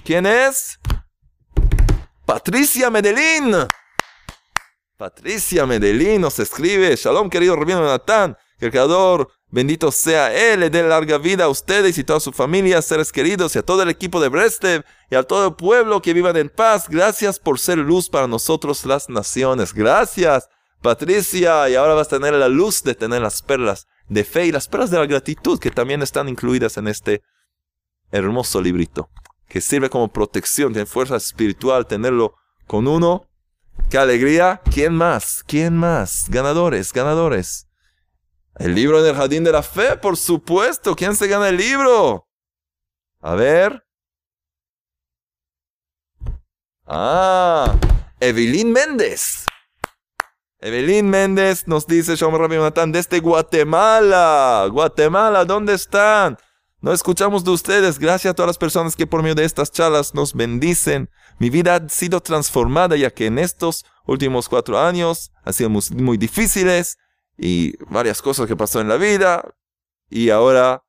¿Quién 0.04 0.26
es? 0.26 0.80
Patricia 2.28 2.90
Medellín. 2.90 3.56
Patricia 4.98 5.66
Medellín 5.66 6.20
nos 6.20 6.38
escribe, 6.40 6.94
Shalom 6.98 7.30
querido 7.30 7.56
Rabino 7.56 7.82
Natán, 7.86 8.36
que 8.60 8.66
el 8.66 8.72
Creador, 8.72 9.32
bendito 9.48 9.94
sea 9.94 10.36
Él, 10.36 10.60
le 10.60 10.70
dé 10.70 10.84
larga 10.84 11.20
vida 11.20 11.46
a 11.46 11.48
ustedes 11.48 11.98
y 11.98 12.04
toda 12.04 12.20
su 12.20 12.34
familia, 12.34 12.82
seres 12.82 13.14
queridos 13.14 13.56
y 13.56 13.60
a 13.60 13.64
todo 13.64 13.82
el 13.82 13.88
equipo 13.88 14.20
de 14.20 14.28
Brestev 14.28 14.84
y 15.10 15.16
a 15.16 15.24
todo 15.24 15.48
el 15.48 15.56
pueblo 15.56 16.02
que 16.02 16.12
vivan 16.12 16.36
en 16.36 16.50
paz. 16.50 16.90
Gracias 16.90 17.40
por 17.40 17.60
ser 17.60 17.78
luz 17.78 18.10
para 18.10 18.28
nosotros 18.28 18.86
las 18.86 19.08
naciones. 19.08 19.74
Gracias, 19.74 20.50
Patricia. 20.82 21.70
Y 21.70 21.76
ahora 21.76 21.94
vas 21.94 22.08
a 22.08 22.18
tener 22.18 22.34
la 22.34 22.50
luz 22.50 22.84
de 22.84 22.94
tener 22.94 23.22
las 23.22 23.42
perlas 23.42 23.88
de 24.10 24.26
fe 24.26 24.48
y 24.48 24.52
las 24.52 24.68
perlas 24.68 24.92
de 24.92 25.00
la 25.00 25.06
gratitud 25.06 25.60
que 25.60 25.72
también 25.72 26.02
están 26.02 26.28
incluidas 26.28 26.76
en 26.76 26.90
este 26.90 27.24
hermoso 28.12 28.60
librito 28.62 29.10
que 29.48 29.62
sirve 29.62 29.90
como 29.90 30.08
protección, 30.10 30.74
tiene 30.74 30.86
fuerza 30.86 31.16
espiritual 31.16 31.88
tenerlo 31.88 32.36
con 32.66 32.88
uno. 32.88 33.28
¡Qué 33.90 33.98
alegría! 33.98 34.62
¿Quién 34.74 34.94
más? 34.94 35.44
¿Quién 35.48 35.78
más? 35.78 36.26
Ganadores, 36.30 36.92
ganadores. 36.92 37.68
El 38.56 38.76
libro 38.76 39.00
en 39.00 39.06
el 39.08 39.16
jardín 39.16 39.44
de 39.44 39.52
la 39.52 39.64
fe, 39.64 39.96
por 39.98 40.18
supuesto. 40.18 40.96
¿Quién 40.96 41.16
se 41.16 41.28
gana 41.28 41.50
el 41.50 41.58
libro? 41.58 42.28
A 43.22 43.36
ver. 43.36 43.86
Ah, 46.86 47.76
Evelyn 48.20 48.72
Méndez. 48.72 49.46
Evelyn 50.60 51.10
Méndez 51.10 51.68
nos 51.68 51.86
dice, 51.86 52.16
Shalom 52.16 52.36
Rabbi 52.36 52.58
desde 52.92 53.20
Guatemala. 53.20 54.68
Guatemala, 54.72 55.46
¿dónde 55.46 55.74
están? 55.74 56.38
No 56.80 56.94
escuchamos 56.94 57.44
de 57.44 57.52
ustedes. 57.52 57.98
Gracias 57.98 58.32
a 58.32 58.36
todas 58.36 58.50
las 58.50 58.58
personas 58.60 58.96
que 58.96 59.08
por 59.08 59.24
medio 59.24 59.36
de 59.36 59.46
estas 59.46 59.72
charlas 59.72 60.14
nos 60.14 60.36
bendicen. 60.36 61.10
Mi 61.40 61.50
vida 61.50 61.76
ha 61.76 61.90
sido 61.90 62.22
transformada 62.22 62.96
ya 62.96 63.10
que 63.10 63.26
en 63.26 63.40
estos 63.40 63.84
últimos 64.06 64.48
cuatro 64.48 64.80
años 64.80 65.32
han 65.44 65.54
sido 65.54 65.72
muy, 65.72 66.18
difíciles 66.18 66.98
y 67.36 67.76
varias 67.92 68.22
cosas 68.22 68.46
que 68.48 68.56
pasó 68.56 68.80
en 68.80 68.90
la 68.90 68.98
vida. 68.98 69.56
Y 70.08 70.30
ahora 70.30 70.84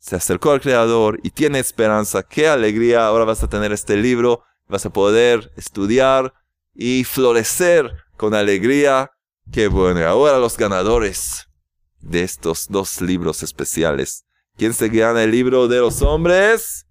se 0.00 0.16
acercó 0.16 0.50
al 0.50 0.60
Creador 0.60 1.20
y 1.22 1.30
tiene 1.30 1.60
esperanza. 1.60 2.24
Qué 2.24 2.48
alegría. 2.48 3.06
Ahora 3.06 3.24
vas 3.24 3.44
a 3.44 3.48
tener 3.48 3.70
este 3.70 3.96
libro. 3.96 4.42
Vas 4.66 4.86
a 4.86 4.90
poder 4.90 5.52
estudiar 5.56 6.34
y 6.74 7.04
florecer 7.04 7.92
con 8.16 8.34
alegría. 8.34 9.12
Qué 9.52 9.68
bueno. 9.68 10.04
Ahora 10.04 10.38
los 10.38 10.56
ganadores 10.56 11.46
de 12.00 12.24
estos 12.24 12.66
dos 12.68 13.00
libros 13.00 13.44
especiales 13.44 14.24
¿Quién 14.62 14.74
se 14.74 14.90
gana 14.90 15.24
el 15.24 15.32
libro 15.32 15.66
de 15.66 15.80
los 15.80 16.02
hombres? 16.02 16.86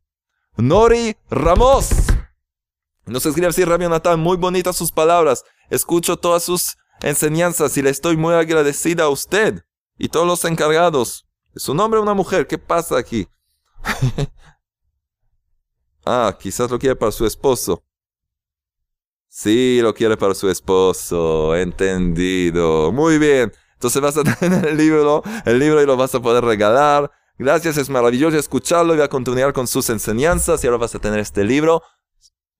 Nori 0.57 1.15
Ramos. 1.29 1.87
Nos 3.05 3.25
escribe 3.25 3.47
así 3.47 3.63
Rabio 3.63 3.87
Natán, 3.87 4.19
muy 4.19 4.35
bonitas 4.35 4.75
sus 4.75 4.91
palabras. 4.91 5.45
Escucho 5.69 6.17
todas 6.17 6.43
sus 6.43 6.75
enseñanzas 6.99 7.77
y 7.77 7.81
le 7.81 7.89
estoy 7.89 8.17
muy 8.17 8.33
agradecida 8.33 9.05
a 9.05 9.09
usted 9.09 9.63
y 9.97 10.09
todos 10.09 10.27
los 10.27 10.43
encargados. 10.43 11.25
¿Es 11.55 11.69
un 11.69 11.79
hombre 11.79 12.01
o 12.01 12.03
una 12.03 12.13
mujer? 12.13 12.45
¿Qué 12.45 12.57
pasa 12.57 12.97
aquí? 12.97 13.29
ah, 16.05 16.37
quizás 16.37 16.69
lo 16.69 16.77
quiere 16.77 16.97
para 16.97 17.13
su 17.13 17.25
esposo. 17.25 17.81
Sí, 19.29 19.79
lo 19.81 19.93
quiere 19.93 20.17
para 20.17 20.35
su 20.35 20.49
esposo. 20.49 21.55
Entendido. 21.55 22.91
Muy 22.91 23.17
bien. 23.17 23.53
Entonces 23.75 24.01
vas 24.01 24.17
a 24.17 24.23
tener 24.39 24.65
el 24.67 24.75
libro, 24.75 25.23
el 25.45 25.57
libro 25.57 25.81
y 25.81 25.85
lo 25.85 25.95
vas 25.95 26.13
a 26.13 26.21
poder 26.21 26.43
regalar. 26.43 27.09
Gracias, 27.37 27.77
es 27.77 27.89
maravilloso 27.89 28.37
escucharlo 28.37 28.93
voy 28.93 29.01
a 29.01 29.07
continuar 29.07 29.53
con 29.53 29.67
sus 29.67 29.89
enseñanzas 29.89 30.63
y 30.63 30.67
ahora 30.67 30.77
vas 30.77 30.95
a 30.95 30.99
tener 30.99 31.19
este 31.19 31.43
libro. 31.43 31.81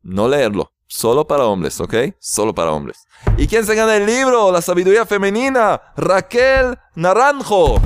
No 0.02 0.28
leerlo, 0.28 0.74
solo 0.88 1.28
para 1.28 1.46
hombres, 1.46 1.80
¿ok? 1.80 1.94
Solo 2.20 2.56
para 2.56 2.72
hombres. 2.72 3.06
¿Y 3.38 3.48
quién 3.48 3.66
se 3.66 3.76
gana 3.76 3.96
el 3.96 4.06
libro? 4.06 4.52
La 4.52 4.62
sabiduría 4.62 5.06
femenina. 5.06 5.82
Raquel 5.96 6.78
Naranjo. 6.96 7.80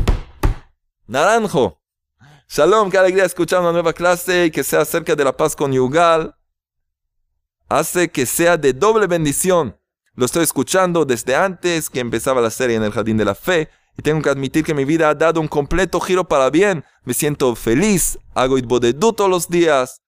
Naranjo. 1.08 1.82
Shalom, 2.48 2.89
qué 2.89 2.98
alegría 2.98 3.26
escuchar 3.26 3.62
una 3.62 3.71
nueva 3.71 3.91
clase 3.91 4.45
y 4.45 4.52
que 4.52 4.63
sea 4.63 4.82
acerca 4.82 5.15
de 5.15 5.24
la 5.24 5.36
paz 5.36 5.56
conyugal. 5.56 6.36
Hace 7.67 8.10
que 8.10 8.26
sea 8.26 8.56
de 8.56 8.71
doble 8.71 9.08
bendición. 9.08 9.78
Lo 10.13 10.26
estoy 10.26 10.43
escuchando 10.43 11.04
desde 11.04 11.36
antes 11.36 11.89
que 11.89 12.00
empezaba 12.00 12.39
la 12.39 12.52
serie 12.52 12.78
en 12.78 12.84
el 12.84 12.91
Jardín 12.91 13.17
de 13.17 13.26
la 13.26 13.36
Fe 13.36 13.69
y 13.97 14.01
tengo 14.01 14.21
que 14.21 14.29
admitir 14.29 14.63
que 14.63 14.73
mi 14.73 14.86
vida 14.86 15.10
ha 15.10 15.15
dado 15.15 15.39
un 15.39 15.47
completo 15.47 15.99
giro 15.99 16.27
para 16.27 16.49
bien. 16.49 16.84
Me 17.03 17.13
siento 17.13 17.55
feliz. 17.55 18.19
Hago 18.34 18.58
Itbodedú 18.58 19.13
todos 19.13 19.29
los 19.29 19.49
días. 19.49 20.01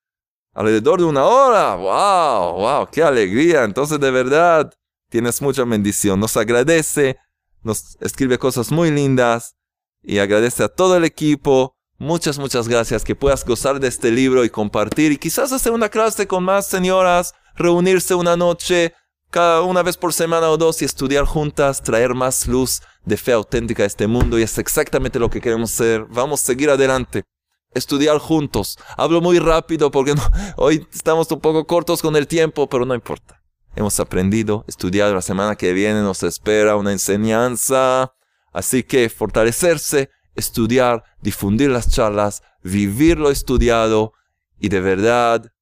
Alrededor 0.52 1.00
de 1.00 1.06
una 1.06 1.24
hora. 1.24 1.74
¡Wow! 1.74 2.60
¡Wow! 2.60 2.88
¡Qué 2.90 3.02
alegría! 3.02 3.64
Entonces, 3.64 3.98
de 3.98 4.10
verdad, 4.10 4.72
tienes 5.08 5.40
mucha 5.40 5.64
bendición. 5.64 6.20
Nos 6.20 6.36
agradece. 6.36 7.16
Nos 7.62 7.96
escribe 8.00 8.38
cosas 8.38 8.70
muy 8.70 8.90
lindas. 8.90 9.56
Y 10.02 10.18
agradece 10.18 10.64
a 10.64 10.68
todo 10.68 10.96
el 10.96 11.04
equipo. 11.04 11.74
Muchas, 11.96 12.38
muchas 12.38 12.68
gracias. 12.68 13.04
Que 13.04 13.14
puedas 13.14 13.44
gozar 13.44 13.80
de 13.80 13.88
este 13.88 14.10
libro 14.10 14.44
y 14.44 14.50
compartir. 14.50 15.12
Y 15.12 15.16
quizás 15.16 15.50
hacer 15.52 15.72
una 15.72 15.88
clase 15.88 16.26
con 16.26 16.44
más 16.44 16.66
señoras. 16.66 17.34
Reunirse 17.56 18.14
una 18.14 18.36
noche 18.36 18.92
cada 19.30 19.62
una 19.62 19.82
vez 19.82 19.96
por 19.96 20.12
semana 20.12 20.50
o 20.50 20.56
dos 20.56 20.80
y 20.80 20.84
estudiar 20.84 21.24
juntas, 21.24 21.82
traer 21.82 22.14
más 22.14 22.46
luz 22.46 22.80
de 23.04 23.16
fe 23.16 23.32
auténtica 23.32 23.82
a 23.82 23.86
este 23.86 24.06
mundo 24.06 24.38
y 24.38 24.42
es 24.42 24.58
exactamente 24.58 25.18
lo 25.18 25.30
que 25.30 25.40
queremos 25.40 25.72
hacer. 25.74 26.04
Vamos 26.08 26.42
a 26.42 26.46
seguir 26.46 26.70
adelante. 26.70 27.24
Estudiar 27.72 28.18
juntos. 28.18 28.78
Hablo 28.96 29.20
muy 29.20 29.38
rápido 29.38 29.90
porque 29.90 30.14
hoy 30.56 30.86
estamos 30.92 31.30
un 31.30 31.40
poco 31.40 31.66
cortos 31.66 32.00
con 32.00 32.16
el 32.16 32.26
tiempo, 32.26 32.68
pero 32.68 32.86
no 32.86 32.94
importa. 32.94 33.42
Hemos 33.76 34.00
aprendido, 34.00 34.64
estudiado. 34.66 35.14
La 35.14 35.22
semana 35.22 35.56
que 35.56 35.72
viene 35.72 36.00
nos 36.00 36.22
espera 36.22 36.76
una 36.76 36.92
enseñanza. 36.92 38.14
Así 38.52 38.82
que 38.82 39.10
fortalecerse, 39.10 40.10
estudiar, 40.34 41.04
difundir 41.20 41.70
las 41.70 41.90
charlas, 41.90 42.42
vivir 42.62 43.18
lo 43.18 43.30
estudiado 43.30 44.14
y 44.58 44.70
de 44.70 44.80
verdad 44.80 45.52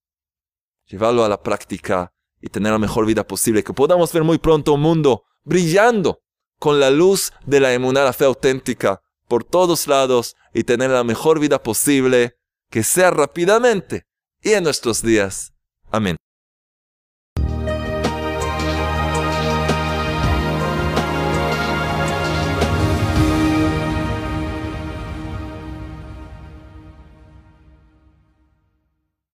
llevarlo 0.87 1.25
a 1.25 1.29
la 1.29 1.43
práctica 1.43 2.13
y 2.47 2.49
tener 2.49 2.73
la 2.73 2.79
mejor 2.79 3.07
vida 3.07 3.27
posible. 3.27 3.65
Que 3.65 3.73
podamos 3.73 4.13
ver 4.13 4.23
muy 4.23 4.39
pronto 4.39 4.73
un 4.73 4.81
mundo 4.81 5.25
brillando 5.43 6.21
con 6.61 6.79
la 6.79 6.91
luz 6.91 7.33
de 7.45 7.59
la 7.59 7.73
emuná, 7.75 8.05
la 8.05 8.13
fe 8.13 8.25
auténtica, 8.25 9.03
por 9.29 9.43
todos 9.43 9.89
lados 9.89 10.37
y 10.55 10.63
tener 10.63 10.91
la 10.91 11.03
mejor 11.03 11.41
vida 11.41 11.61
posible, 11.61 12.37
que 12.71 12.85
sea 12.85 13.11
rápidamente 13.11 14.07
y 14.43 14.53
en 14.53 14.63
nuestros 14.63 15.03
días. 15.03 15.53
Amén. 15.91 16.17